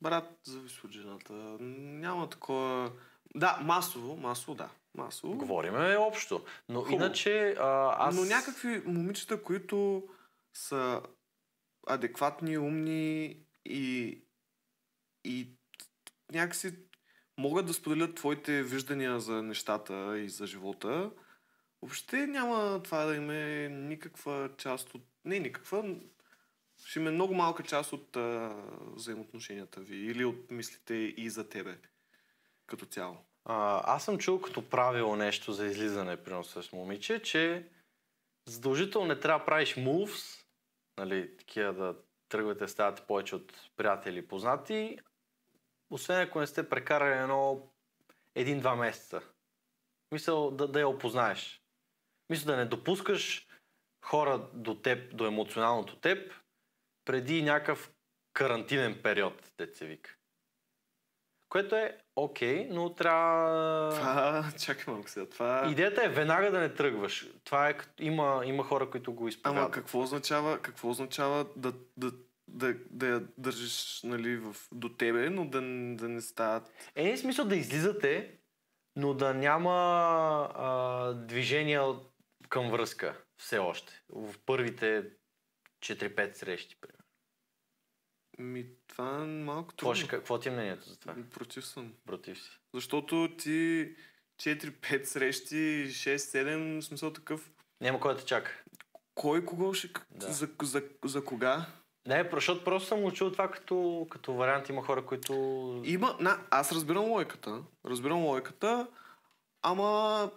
[0.00, 1.32] Брат, зависи от жената.
[1.32, 2.92] Няма такова...
[3.34, 4.68] Да, масово, масово, да.
[4.94, 5.36] Масово.
[5.36, 6.44] Говориме общо.
[6.68, 6.94] Но Хубаво.
[6.94, 8.16] иначе а, аз...
[8.16, 10.08] Но някакви момичета, които
[10.58, 11.02] са
[11.86, 14.18] адекватни, умни и,
[15.24, 15.48] и
[16.32, 16.74] някакси
[17.38, 21.10] могат да споделят твоите виждания за нещата и за живота,
[21.82, 23.34] въобще няма това да има
[23.74, 25.04] никаква част от...
[25.24, 25.96] Не никаква,
[26.84, 31.78] ще има много малка част от а, взаимоотношенията ви или от мислите и за тебе
[32.66, 33.16] като цяло.
[33.44, 37.68] А, аз съм чул като правило нещо за излизане примерно с момиче, че
[38.46, 40.47] задължително не трябва да правиш moves,
[40.98, 41.96] нали, такива да
[42.28, 44.98] тръгвате ставате повече от приятели и познати,
[45.90, 47.72] освен ако не сте прекарали едно
[48.34, 49.22] един-два месеца.
[50.12, 51.62] Мисъл да, да я опознаеш.
[52.30, 53.46] Мисля да не допускаш
[54.04, 56.34] хора до теб, до емоционалното теб,
[57.04, 57.92] преди някакъв
[58.32, 60.16] карантинен период, дет се вика.
[61.48, 63.90] Което е окей, но трябва...
[63.94, 65.68] Това, чакай малко сега, това...
[65.70, 67.28] Идеята е веднага да не тръгваш.
[67.44, 69.62] Това е, има, има хора, които го изповядат.
[69.62, 72.12] Ама какво означава, какво означава да, да,
[72.48, 75.60] да, да я държиш нали, в, до тебе, но да,
[75.96, 76.72] да не стават...
[76.94, 78.30] Е, не е смисъл да излизате,
[78.96, 79.72] но да няма
[80.54, 81.82] а, движения
[82.48, 84.02] към връзка все още.
[84.08, 85.04] В първите
[85.80, 86.76] 4-5 срещи.
[86.80, 87.04] примерно.
[88.38, 88.66] Ми,
[88.98, 89.94] това е малко Какво, трудно.
[89.94, 91.14] ще, какво ти е мнението за това?
[91.30, 91.92] Против съм.
[92.06, 92.50] Против си.
[92.74, 93.94] Защото ти
[94.42, 97.50] 4-5 срещи, 6-7, в смисъл такъв.
[97.80, 98.62] Няма кой да чака.
[99.14, 99.88] Кой кого ще...
[100.10, 100.32] Да.
[100.32, 101.66] За, за, за кога?
[102.06, 104.68] Не, защото просто съм учил това като, като вариант.
[104.68, 105.32] Има хора, които...
[105.84, 106.16] Има...
[106.20, 107.62] На, аз разбирам логиката.
[107.86, 108.86] Разбирам логиката,
[109.62, 110.30] ама...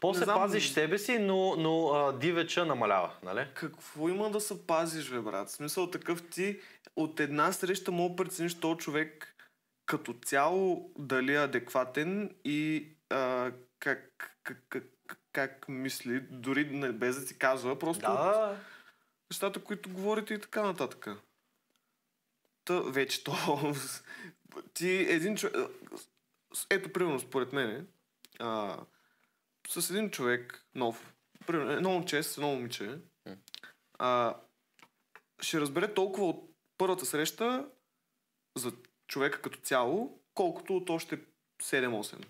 [0.00, 0.38] После знам.
[0.38, 3.46] пазиш себе си, но, но а, дивеча намалява, нали?
[3.54, 5.48] Какво има да се пазиш, бе, брат?
[5.48, 6.60] В смисъл такъв ти
[6.96, 9.36] от една среща мога да прецениш този човек
[9.90, 14.84] като цяло дали е адекватен и а, как, как, как,
[15.32, 18.56] как мисли, дори без да ти казва, просто Да,
[19.30, 21.08] нещата, които говорите и така нататък.
[22.64, 23.34] Та, вече то...
[24.74, 25.56] ти един човек...
[26.70, 27.86] Ето, примерно, според мен,
[28.38, 28.76] а,
[29.70, 31.14] с един човек нов,
[31.48, 32.98] едно момче с едно момиче,
[33.98, 34.36] а,
[35.40, 37.68] ще разбере толкова от първата среща
[38.56, 38.72] за
[39.06, 41.18] човека като цяло, колкото от още
[41.62, 42.24] 7-8.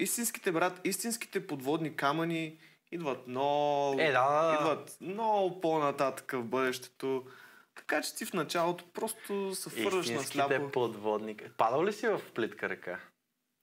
[0.00, 2.58] Истинските, брат, истинските подводни камъни
[2.92, 7.26] идват много, Е, да, идват много по-нататък в бъдещето.
[7.74, 10.70] Така че ти в началото просто се фърваш на сляпо.
[10.70, 11.50] подводник.
[11.56, 13.00] Падал ли си в плитка река?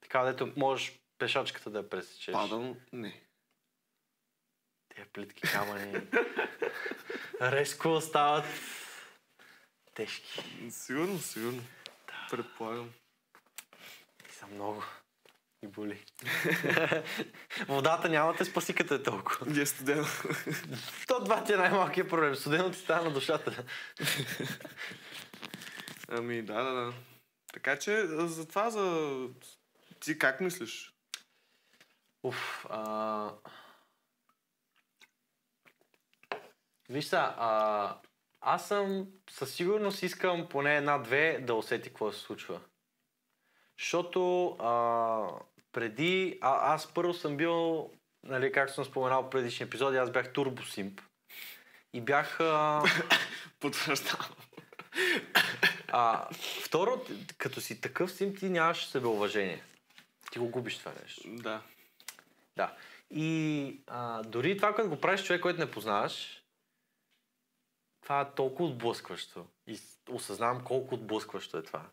[0.02, 2.34] Така, дето можеш пешачката да я пресечеш.
[2.34, 3.22] Падам, не.
[4.96, 6.02] Те плитки камъни.
[7.42, 8.46] Резко стават
[9.94, 10.44] тежки.
[10.70, 11.64] Сигурно, сигурно.
[12.32, 12.90] Предполагам.
[14.30, 14.84] И са много.
[15.64, 16.06] И боли.
[17.68, 19.52] Водата няма да те спаси като е толкова.
[19.52, 20.06] Ги е студено.
[21.08, 22.36] То това ти е най-малкият проблем.
[22.36, 23.64] Студено ти става на душата.
[26.08, 26.94] ами, да, да, да.
[27.54, 29.18] Така че, за това, за...
[30.00, 30.97] Ти как мислиш?
[32.24, 33.32] Уф, а...
[36.90, 37.96] Виж са, а...
[38.42, 42.62] аз съм със сигурност искам поне една-две да усети какво се случва.
[43.80, 45.28] Защото а...
[45.72, 47.90] преди, а, аз първо съм бил,
[48.24, 51.02] нали, както съм споменал в предишни епизоди, аз бях турбосимп.
[51.94, 52.40] И бях...
[52.40, 52.84] А...
[53.60, 54.30] Потвърждавам.
[55.88, 56.28] А,
[56.64, 57.06] второ,
[57.38, 59.64] като си такъв симп, ти нямаш себеуважение.
[60.32, 61.22] Ти го губиш това нещо.
[61.26, 61.62] Да.
[62.58, 62.76] Да.
[63.12, 66.44] И а, дори това, като го правиш човек, който не познаваш,
[68.02, 69.46] това е толкова отблъскващо.
[69.68, 69.80] И
[70.10, 71.86] осъзнавам колко отблъскващо е това.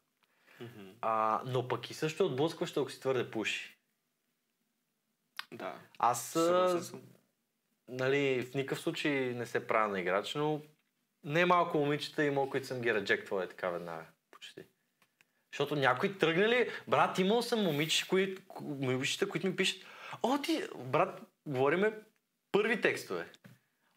[1.01, 3.79] А, но пък и също е отблъскващо, ако си твърде пуши.
[5.53, 5.75] Да.
[5.99, 6.83] Аз, а,
[7.89, 10.61] нали, в никакъв случай не се правя на играч, но
[11.25, 14.07] не малко момичета има, които съм ги реджектвал е така веднага.
[14.31, 14.65] Почти.
[15.53, 19.83] Защото някои тръгнали, брат, имал съм момичета, които, момичета, които ми пишат,
[20.23, 21.93] о, ти, брат, говориме
[22.53, 23.27] първи текстове.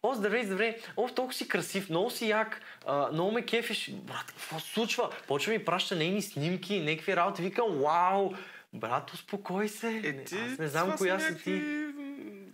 [0.02, 3.90] О, здравей, здравей, о, толкова си красив, много си як, а, много ме кефиш.
[3.92, 5.10] Брат, какво се случва?
[5.28, 7.42] Почва ми праща нейни снимки, някакви работи.
[7.42, 8.32] Викам, вау,
[8.72, 10.02] брат, успокой се.
[10.04, 11.50] Е, ти, Аз не знам коя си ти.
[11.50, 12.44] някакви, м,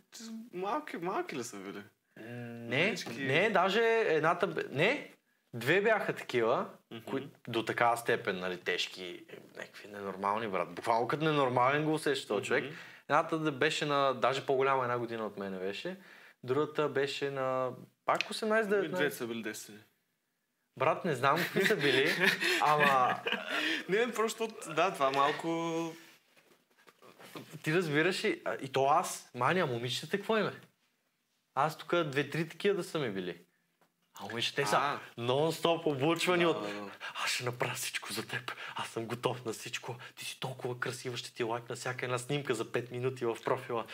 [0.53, 1.83] Малки, малки ли са били?
[2.17, 3.11] Не, Мънички.
[3.13, 4.65] не, даже едната...
[4.71, 5.11] Не,
[5.55, 7.05] две бяха такива, Мгм.
[7.05, 10.75] които до такава степен, нали, тежки, е, някакви ненормални, брат.
[10.75, 12.65] Буквално като ненормален го усеща този човек.
[13.09, 15.97] Едната беше на, даже по-голяма една година от мене беше,
[16.43, 17.71] другата беше на
[18.05, 18.89] пак Ами, 18-19.
[18.89, 19.79] Двете са били десени.
[20.79, 22.11] Брат, не знам какви са били,
[22.63, 23.21] ама
[23.89, 25.93] Не, просто, да, това малко...
[27.63, 30.53] ти разбираш и, и то аз, маня, момичетата какво име?
[31.55, 33.45] Аз тук две-три такива да са ми били.
[34.21, 36.67] А момичета, те са нон-стоп облучвани от...
[37.25, 38.53] Аз ще направя всичко за теб.
[38.75, 39.97] Аз съм готов на всичко.
[40.17, 43.85] Ти си толкова красива, ще ти лайкна всяка една снимка за 5 минути в профила.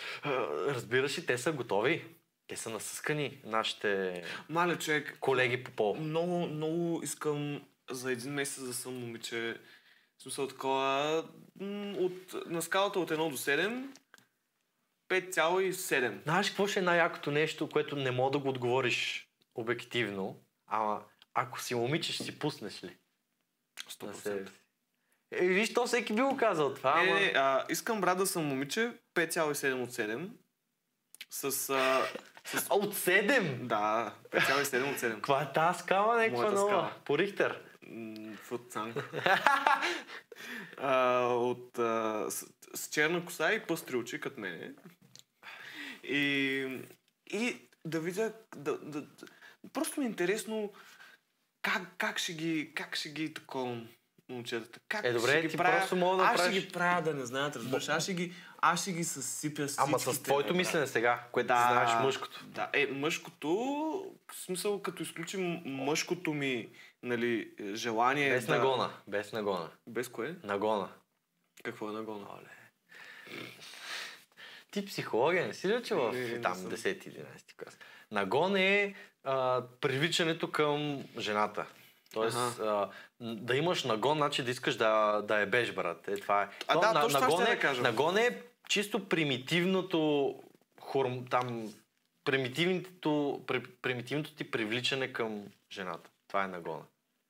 [0.69, 2.05] Разбираш ли, те са готови.
[2.47, 5.97] Те са насъскани, нашите Мале, човек, колеги по пол.
[5.97, 9.57] много, много искам за един месец да съм момиче.
[10.19, 11.25] В смисъл такова,
[11.99, 13.87] от, на скалата от 1 до 7,
[15.11, 16.23] 5,7.
[16.23, 19.30] Знаеш какво ще е най-якото нещо, което не мога да го отговориш
[19.61, 21.03] обективно, ама
[21.35, 22.97] ако си момиче, ще си пуснеш ли?
[24.03, 24.49] На себе 100%.
[24.49, 24.53] си.
[25.33, 27.21] Е, виж, то всеки би го казал това, Не, ама...
[27.21, 30.31] не, а, искам брат да съм момиче, 5,7 от 7.
[31.31, 32.07] С, а,
[32.45, 33.67] с от 7!
[33.67, 35.15] да, 5,7 от 7.
[35.15, 36.59] Каква е тази скала, някаква нова?
[36.59, 36.95] скала.
[37.05, 37.63] По Рихтер.
[40.77, 44.75] А, от, а, с, с черна коса и пъстри очи, като мене.
[46.05, 46.81] И,
[47.31, 49.27] и да видя, да, да, да,
[49.73, 50.73] просто ми е интересно
[51.63, 53.81] как, как ще ги, как ще ги такова
[54.29, 54.81] момчетата.
[54.89, 57.03] Как Е, добре, ще ги ти правя, просто мога да аз правиш- ще ги правя
[57.03, 57.89] да не знаят, разбираш.
[57.89, 62.05] Аз ще ги, аз ще ги съсипя Ама с твоето мислене сега, което да, знаеш
[62.05, 62.45] мъжкото.
[62.47, 63.49] Да, е, мъжкото,
[64.33, 66.69] в смисъл, като изключим мъжкото ми,
[67.03, 68.57] нали, желание Без да...
[68.57, 68.93] нагона.
[69.09, 69.71] Без нагона.
[69.87, 70.35] Без кое?
[70.43, 70.89] Нагона.
[71.65, 72.27] Какво е нагона?
[72.31, 72.51] Оле.
[74.71, 76.71] Ти психология не си ли учил Не, не, в там съм.
[76.71, 77.25] 10-11
[77.57, 77.79] клас?
[78.11, 78.95] Нагон е
[79.25, 81.67] а, привличането към жената.
[82.13, 82.91] Тоест, а,
[83.21, 86.09] да имаш нагон, значи да искаш да, да е беж, брат.
[86.09, 86.49] Е, това е.
[86.69, 87.81] А, То да, на- точно нагон е, да.
[87.81, 90.35] Нагон е чисто примитивното
[90.81, 91.73] хорм, там,
[92.25, 96.11] примитивното, при, примитивното ти привличане към жената.
[96.29, 96.83] Това е нагона.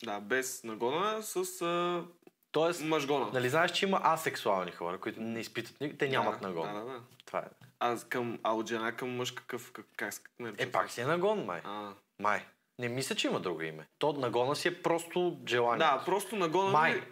[0.05, 2.05] Да, без нагона, с а,
[2.53, 3.30] Тоест, мъжгона.
[3.32, 6.74] нали знаеш, че има асексуални хора, които не изпитват никакво, те нямат да, нагон.
[6.74, 7.01] Да, да, да.
[7.26, 7.44] Това е.
[7.80, 11.05] А, към, а от жена към мъж какъв, как, как, нарича Е, пак си е
[11.05, 11.61] нагон, май.
[11.64, 12.44] А, Май.
[12.78, 13.86] Не мисля, че има друго име.
[13.98, 15.78] То нагона си е просто желание.
[15.78, 16.94] да, просто нагона Май.
[16.94, 17.03] ми,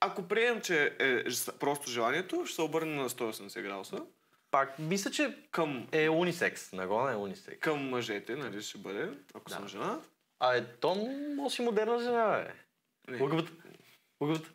[0.00, 4.02] ако приемем, че е ж- просто желанието, ще се обърне на 180 градуса
[4.50, 6.72] Пак, мисля, че към, е унисекс.
[6.72, 7.60] Нагона е унисекс.
[7.60, 9.54] към мъжете, нали ще бъде, ако Да.
[9.54, 10.00] съм жена.
[10.40, 10.94] А е, то
[11.36, 12.54] може си модерна жена, бе.
[13.12, 13.18] Не.
[14.20, 14.52] ЛГБТ.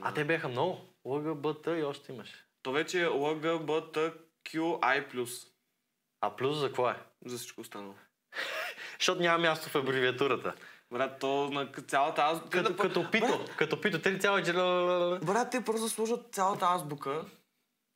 [0.00, 0.80] А те бяха много.
[1.04, 2.44] ЛГБТ и още имаш.
[2.62, 4.16] То вече е LGBTQI+.
[6.20, 7.02] А плюс за какво е?
[7.26, 7.94] За всичко останало.
[8.98, 10.54] Защото няма място в абревиатурата.
[10.92, 12.42] Брат, то на цялата аз...
[12.44, 13.44] те Като, да- като пито.
[13.56, 14.02] Като пито.
[14.02, 14.40] Те ли цяла.
[15.22, 17.24] Брат, те просто служат цялата азбука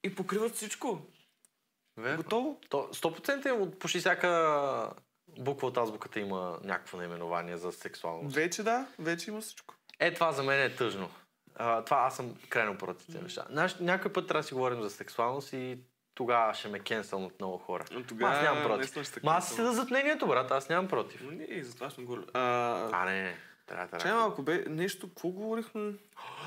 [0.04, 1.06] и покриват всичко.
[2.16, 2.60] Готово?
[2.68, 4.92] То 100% е от почти всяка
[5.38, 8.36] буква от азбуката има някакво наименование за сексуалност.
[8.36, 9.74] Вече да, вече има всичко.
[10.02, 11.10] Е, това за мен е тъжно.
[11.54, 13.46] А, това аз съм крайно против тези неща.
[13.50, 15.78] Знаеш, някой път трябва да си говорим за сексуалност и
[16.14, 17.84] тогава ще ме кенсъл от много хора.
[17.92, 19.22] Но тогава аз нямам против.
[19.22, 19.54] Ма аз cancel.
[19.54, 21.20] си да зад мнението, брат, аз нямам против.
[21.24, 22.26] Но не, и затова сме говорили.
[22.34, 22.40] А,
[22.92, 23.36] А, не, не.
[23.66, 24.02] Трябва, трябва.
[24.02, 25.92] чай малко, бе, нещо, какво говорихме?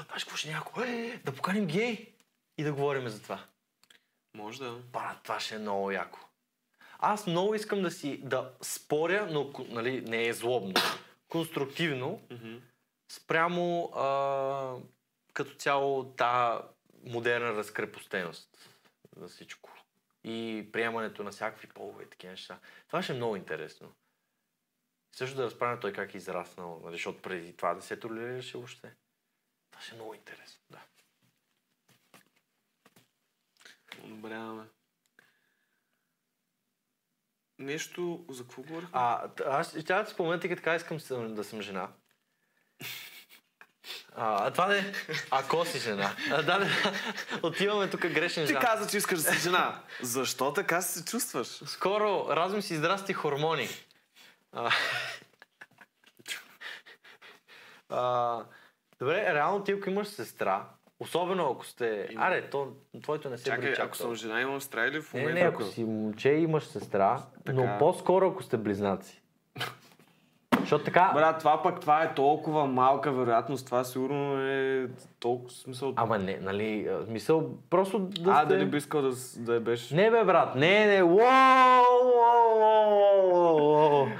[0.05, 0.87] Знаеш какво ще някой?
[0.87, 2.13] Е, да поканим гей
[2.57, 3.39] и да говорим за това.
[4.37, 4.71] Може да.
[4.71, 6.19] Брат, това ще е много яко.
[6.99, 10.73] Аз много искам да си да споря, но нали, не е злобно.
[11.29, 12.55] Конструктивно Мгм.
[13.11, 14.77] Спрямо а,
[15.33, 16.61] като цяло та
[17.03, 18.79] модерна разкрепостеност
[19.15, 19.71] за всичко.
[20.23, 22.59] И приемането на всякакви полове и такива неща.
[22.87, 23.93] Това ще е много интересно.
[25.15, 28.95] Също да разправя той как е израснал, нали, защото преди това не се толерираше въобще.
[29.71, 30.81] Това ще е много интересно, да.
[34.03, 34.65] Одобряваме.
[37.59, 38.89] Нещо, за какво говорихме?
[38.93, 40.97] А, аз ще да спомена, тъй така искам
[41.35, 41.93] да съм жена.
[44.17, 44.83] А, това не е.
[45.31, 46.11] Ако си жена.
[46.31, 46.67] А, да, да,
[47.43, 48.61] отиваме тук грешен Ти жан.
[48.61, 49.79] каза, че искаш да си жена.
[50.01, 51.47] Защо така се чувстваш?
[51.47, 53.67] Скоро разум си израсти хормони.
[54.51, 54.71] А,
[57.89, 58.43] а,
[58.99, 60.65] добре, реално ти ако имаш сестра,
[60.99, 62.07] особено ако сте...
[62.11, 62.25] Има.
[62.25, 65.13] Аре, то, твоето не се Чакай, брои чак ако съм жена, имам сестра или в
[65.13, 65.41] Не, момента?
[65.41, 67.77] не, ако си момче имаш сестра, но Така.
[67.77, 69.21] по-скоро ако сте близнаци.
[70.65, 71.11] Защото така...
[71.13, 74.87] Брат, това пък това е толкова малка вероятност, това сигурно е
[75.19, 75.93] толкова смисъл.
[75.95, 78.53] Ама не, нали, а, мисъл, просто да а, сте...
[78.53, 79.95] дали би искал да, да я беше?
[79.95, 80.95] Не бе, брат, не, не.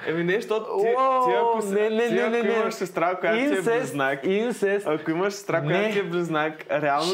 [0.08, 2.54] Еми не, защото ти, ти ако, си- не, не, ти, ако не, не.
[2.54, 4.88] имаш сестра, която ти е близнак, инцест.
[4.88, 7.12] ако имаш сестра, която ти е близнак, реално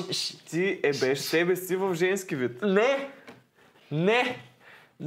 [0.49, 2.61] ти е беше себе си в женски вид.
[2.61, 3.09] Не,
[3.91, 4.38] не,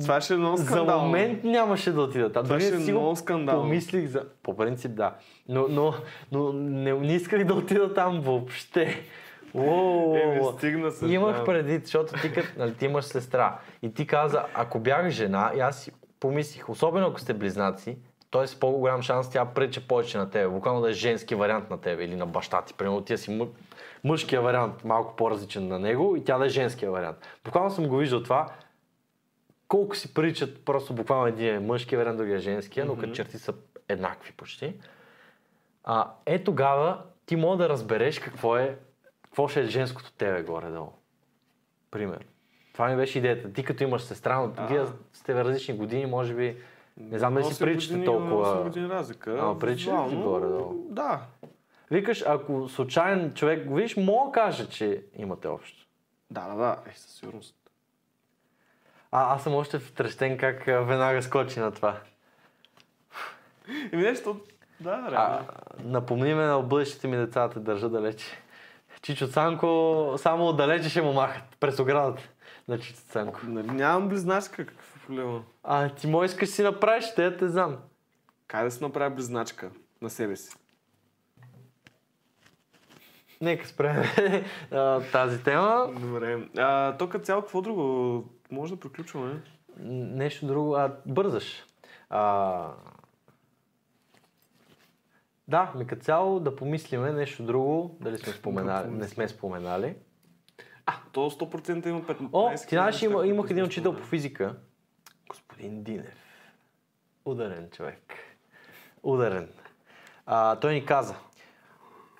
[0.00, 1.04] Това ще е много за скандално.
[1.04, 2.44] момент нямаше да отида там.
[2.44, 3.62] Това ще е много скандално.
[3.62, 4.24] Помислих за...
[4.42, 5.14] По принцип да.
[5.48, 5.94] Но, но,
[6.32, 9.00] но не, не исках да отида там въобще.
[9.54, 10.52] Уоу.
[10.52, 11.06] стигна се.
[11.06, 11.44] Имах да.
[11.44, 15.60] предвид, защото ти, като, нали, ти имаш сестра и ти каза, ако бях жена, и
[15.60, 17.98] аз си помислих, особено ако сте близнаци,
[18.30, 18.58] т.е.
[18.60, 22.16] по-голям шанс тя прече повече на тебе, буквално да е женски вариант на тебе или
[22.16, 22.74] на баща ти.
[22.74, 23.46] Примерно ти си мъ...
[24.04, 27.16] мъжкия вариант, малко по-различен на него и тя да е женския вариант.
[27.44, 28.46] Буквално съм го виждал това,
[29.74, 33.38] колко си приличат просто буквално един е мъжкия вариант, другия е женския, но като черти
[33.38, 33.54] са
[33.88, 34.74] еднакви почти.
[35.84, 38.78] А, е тогава ти мога да разбереш какво е,
[39.22, 40.92] какво ще е женското тебе горе-долу.
[41.90, 42.26] Пример.
[42.72, 43.52] Това ми беше идеята.
[43.52, 46.56] Ти като имаш сестра, но вие сте в различни години, може би
[46.96, 48.40] не знам дали си приличате толкова.
[48.40, 49.38] осем години разлика.
[49.40, 50.86] Ама прилича ли ти горе-долу?
[50.88, 51.20] Да.
[51.90, 55.86] Викаш, ако случайен човек го видиш, мога да каже, че имате общо.
[56.30, 56.76] Да, да, да.
[56.86, 57.63] Е, със сигурност.
[59.16, 62.00] А, аз съм още втрещен как а, веднага скочи на това.
[63.92, 64.40] Еми нещо,
[64.80, 65.46] да, А, реално.
[65.84, 68.26] напомни ме на бъдещите ми деца да държа далече.
[69.02, 72.22] Чичо Цанко само отдалече ще му махат през оградата
[72.68, 73.40] на Чичо Цанко.
[73.44, 75.42] Нали, нямам близначка, какъв е проблема?
[75.64, 77.76] А ти може искаш си направиш, те те знам.
[78.46, 79.70] Как да си направя близначка
[80.02, 80.56] на себе си?
[83.40, 84.02] Нека спрем
[84.70, 85.88] а, тази тема.
[86.00, 86.48] Добре.
[86.58, 88.24] А, то като цяло, какво друго?
[88.50, 89.42] Може да приключваме.
[89.78, 91.64] Нещо друго, а бързаш.
[92.10, 92.70] А...
[95.48, 99.96] Да, ми като цяло да помислиме нещо друго, дали сме споменали, не сме споменали.
[100.86, 104.56] А, то 100% има 15 О, ти знаеш, има, имах един учител по физика.
[105.28, 106.16] Господин Динев.
[107.24, 108.14] Ударен човек.
[109.02, 109.48] Ударен.
[110.26, 111.14] А, той ни каза,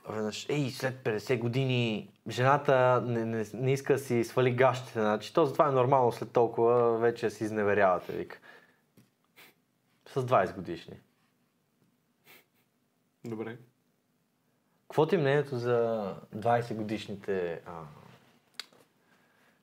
[0.09, 5.35] веднъж, ей, след 50 години жената не, не, не иска да си свали гащите, значи
[5.35, 8.39] то затова е нормално след толкова вече си изневерявате, вика.
[10.07, 11.01] С 20 годишни.
[13.25, 13.59] Добре.
[14.89, 17.83] Какво ти е мнението за 20 годишните а,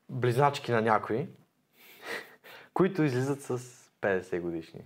[0.10, 1.30] близначки на някои,
[2.74, 3.60] които излизат с
[4.02, 4.82] 50 годишни?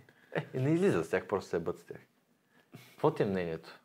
[0.53, 2.01] Е, не излизат с тях, просто се бъд с тях.
[2.91, 3.79] Какво ти е мнението?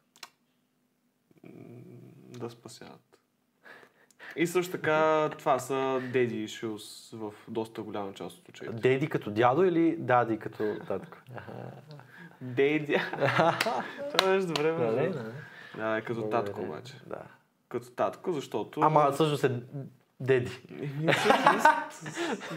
[2.41, 3.19] Да спасяват.
[4.37, 8.75] И също така, това са daddy issues в доста голяма част от случаите.
[8.75, 11.19] Деди като дядо или дади като татко?
[12.41, 12.97] Деди.
[14.17, 14.97] Това беше добре, нали?
[14.97, 15.15] Нали?
[15.77, 16.45] Да, е като Благодаря.
[16.45, 16.95] татко обаче.
[17.07, 17.23] Да.
[17.69, 18.81] Като татко, защото...
[18.81, 19.63] Ама всъщност е
[20.21, 20.61] деди.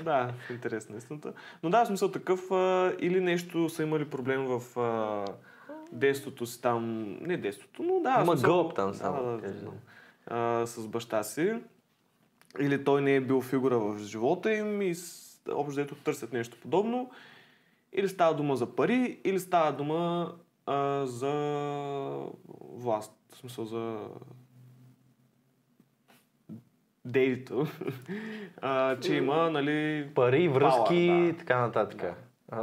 [0.04, 1.34] Да, в истината.
[1.64, 2.42] Но да, в смисъл такъв,
[3.00, 4.62] или нещо са имали проблем в
[5.94, 8.22] детството си там, не детството, но да.
[8.22, 9.72] Има гълб там само, Да, да, да,
[10.28, 11.54] а, с баща си.
[12.60, 14.96] Или той не е бил фигура в живота им и
[15.52, 17.12] общо дето търсят нещо подобно.
[17.94, 20.34] Или става дума за пари, или става дума
[20.66, 21.32] а, за
[22.60, 23.14] власт.
[23.34, 24.00] В смисъл за
[27.06, 27.68] дейто,
[28.62, 30.10] а, че има, нали...
[30.16, 31.38] Пари, връзки и да.
[31.38, 32.04] така нататък.
[32.52, 32.62] А,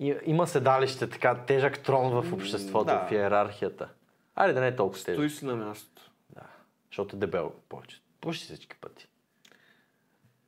[0.00, 3.06] и- има седалище, така тежък трон в обществото, да.
[3.08, 3.88] в иерархията.
[4.36, 5.14] Айде да не е толкова тежък.
[5.14, 6.10] Стои си на мястото.
[6.30, 6.42] Да.
[6.90, 8.02] Защото е дебел повече.
[8.20, 9.08] Почти всички пъти.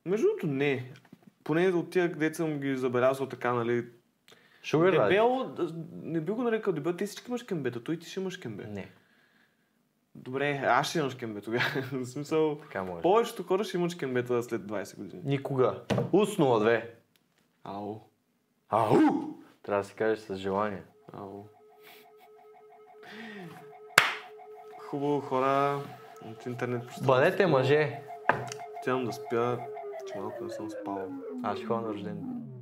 [0.05, 0.91] Между другото не.
[1.43, 3.85] Поне от тия, където съм ги забелязал така, нали...
[4.63, 4.91] Шугар?
[4.91, 5.55] Дебел,
[5.91, 8.65] не би го нарекал дебел, ти всички имаш кембета, той ти ще имаш кембе.
[8.65, 8.91] Не,
[10.15, 11.63] Добре, аз ще имаш кембе тогава.
[11.91, 13.01] В смисъл, така може.
[13.01, 15.21] повечето хора ще имаш кембета след 20 години.
[15.25, 15.81] Никога.
[16.11, 16.95] Уснува две.
[17.63, 17.99] Ау,
[18.69, 18.95] Ау!
[19.63, 20.83] Трябва да си кажеш с желание.
[21.13, 21.43] ау.
[24.79, 25.79] Хубаво хора
[26.25, 27.07] от интернет пространството.
[27.07, 28.01] Бъдете мъже.
[28.79, 29.59] Отивам да спя,
[30.07, 31.11] че малко не съм спал.
[31.43, 32.15] Аз ще ходя на рожден.
[32.15, 32.52] ден.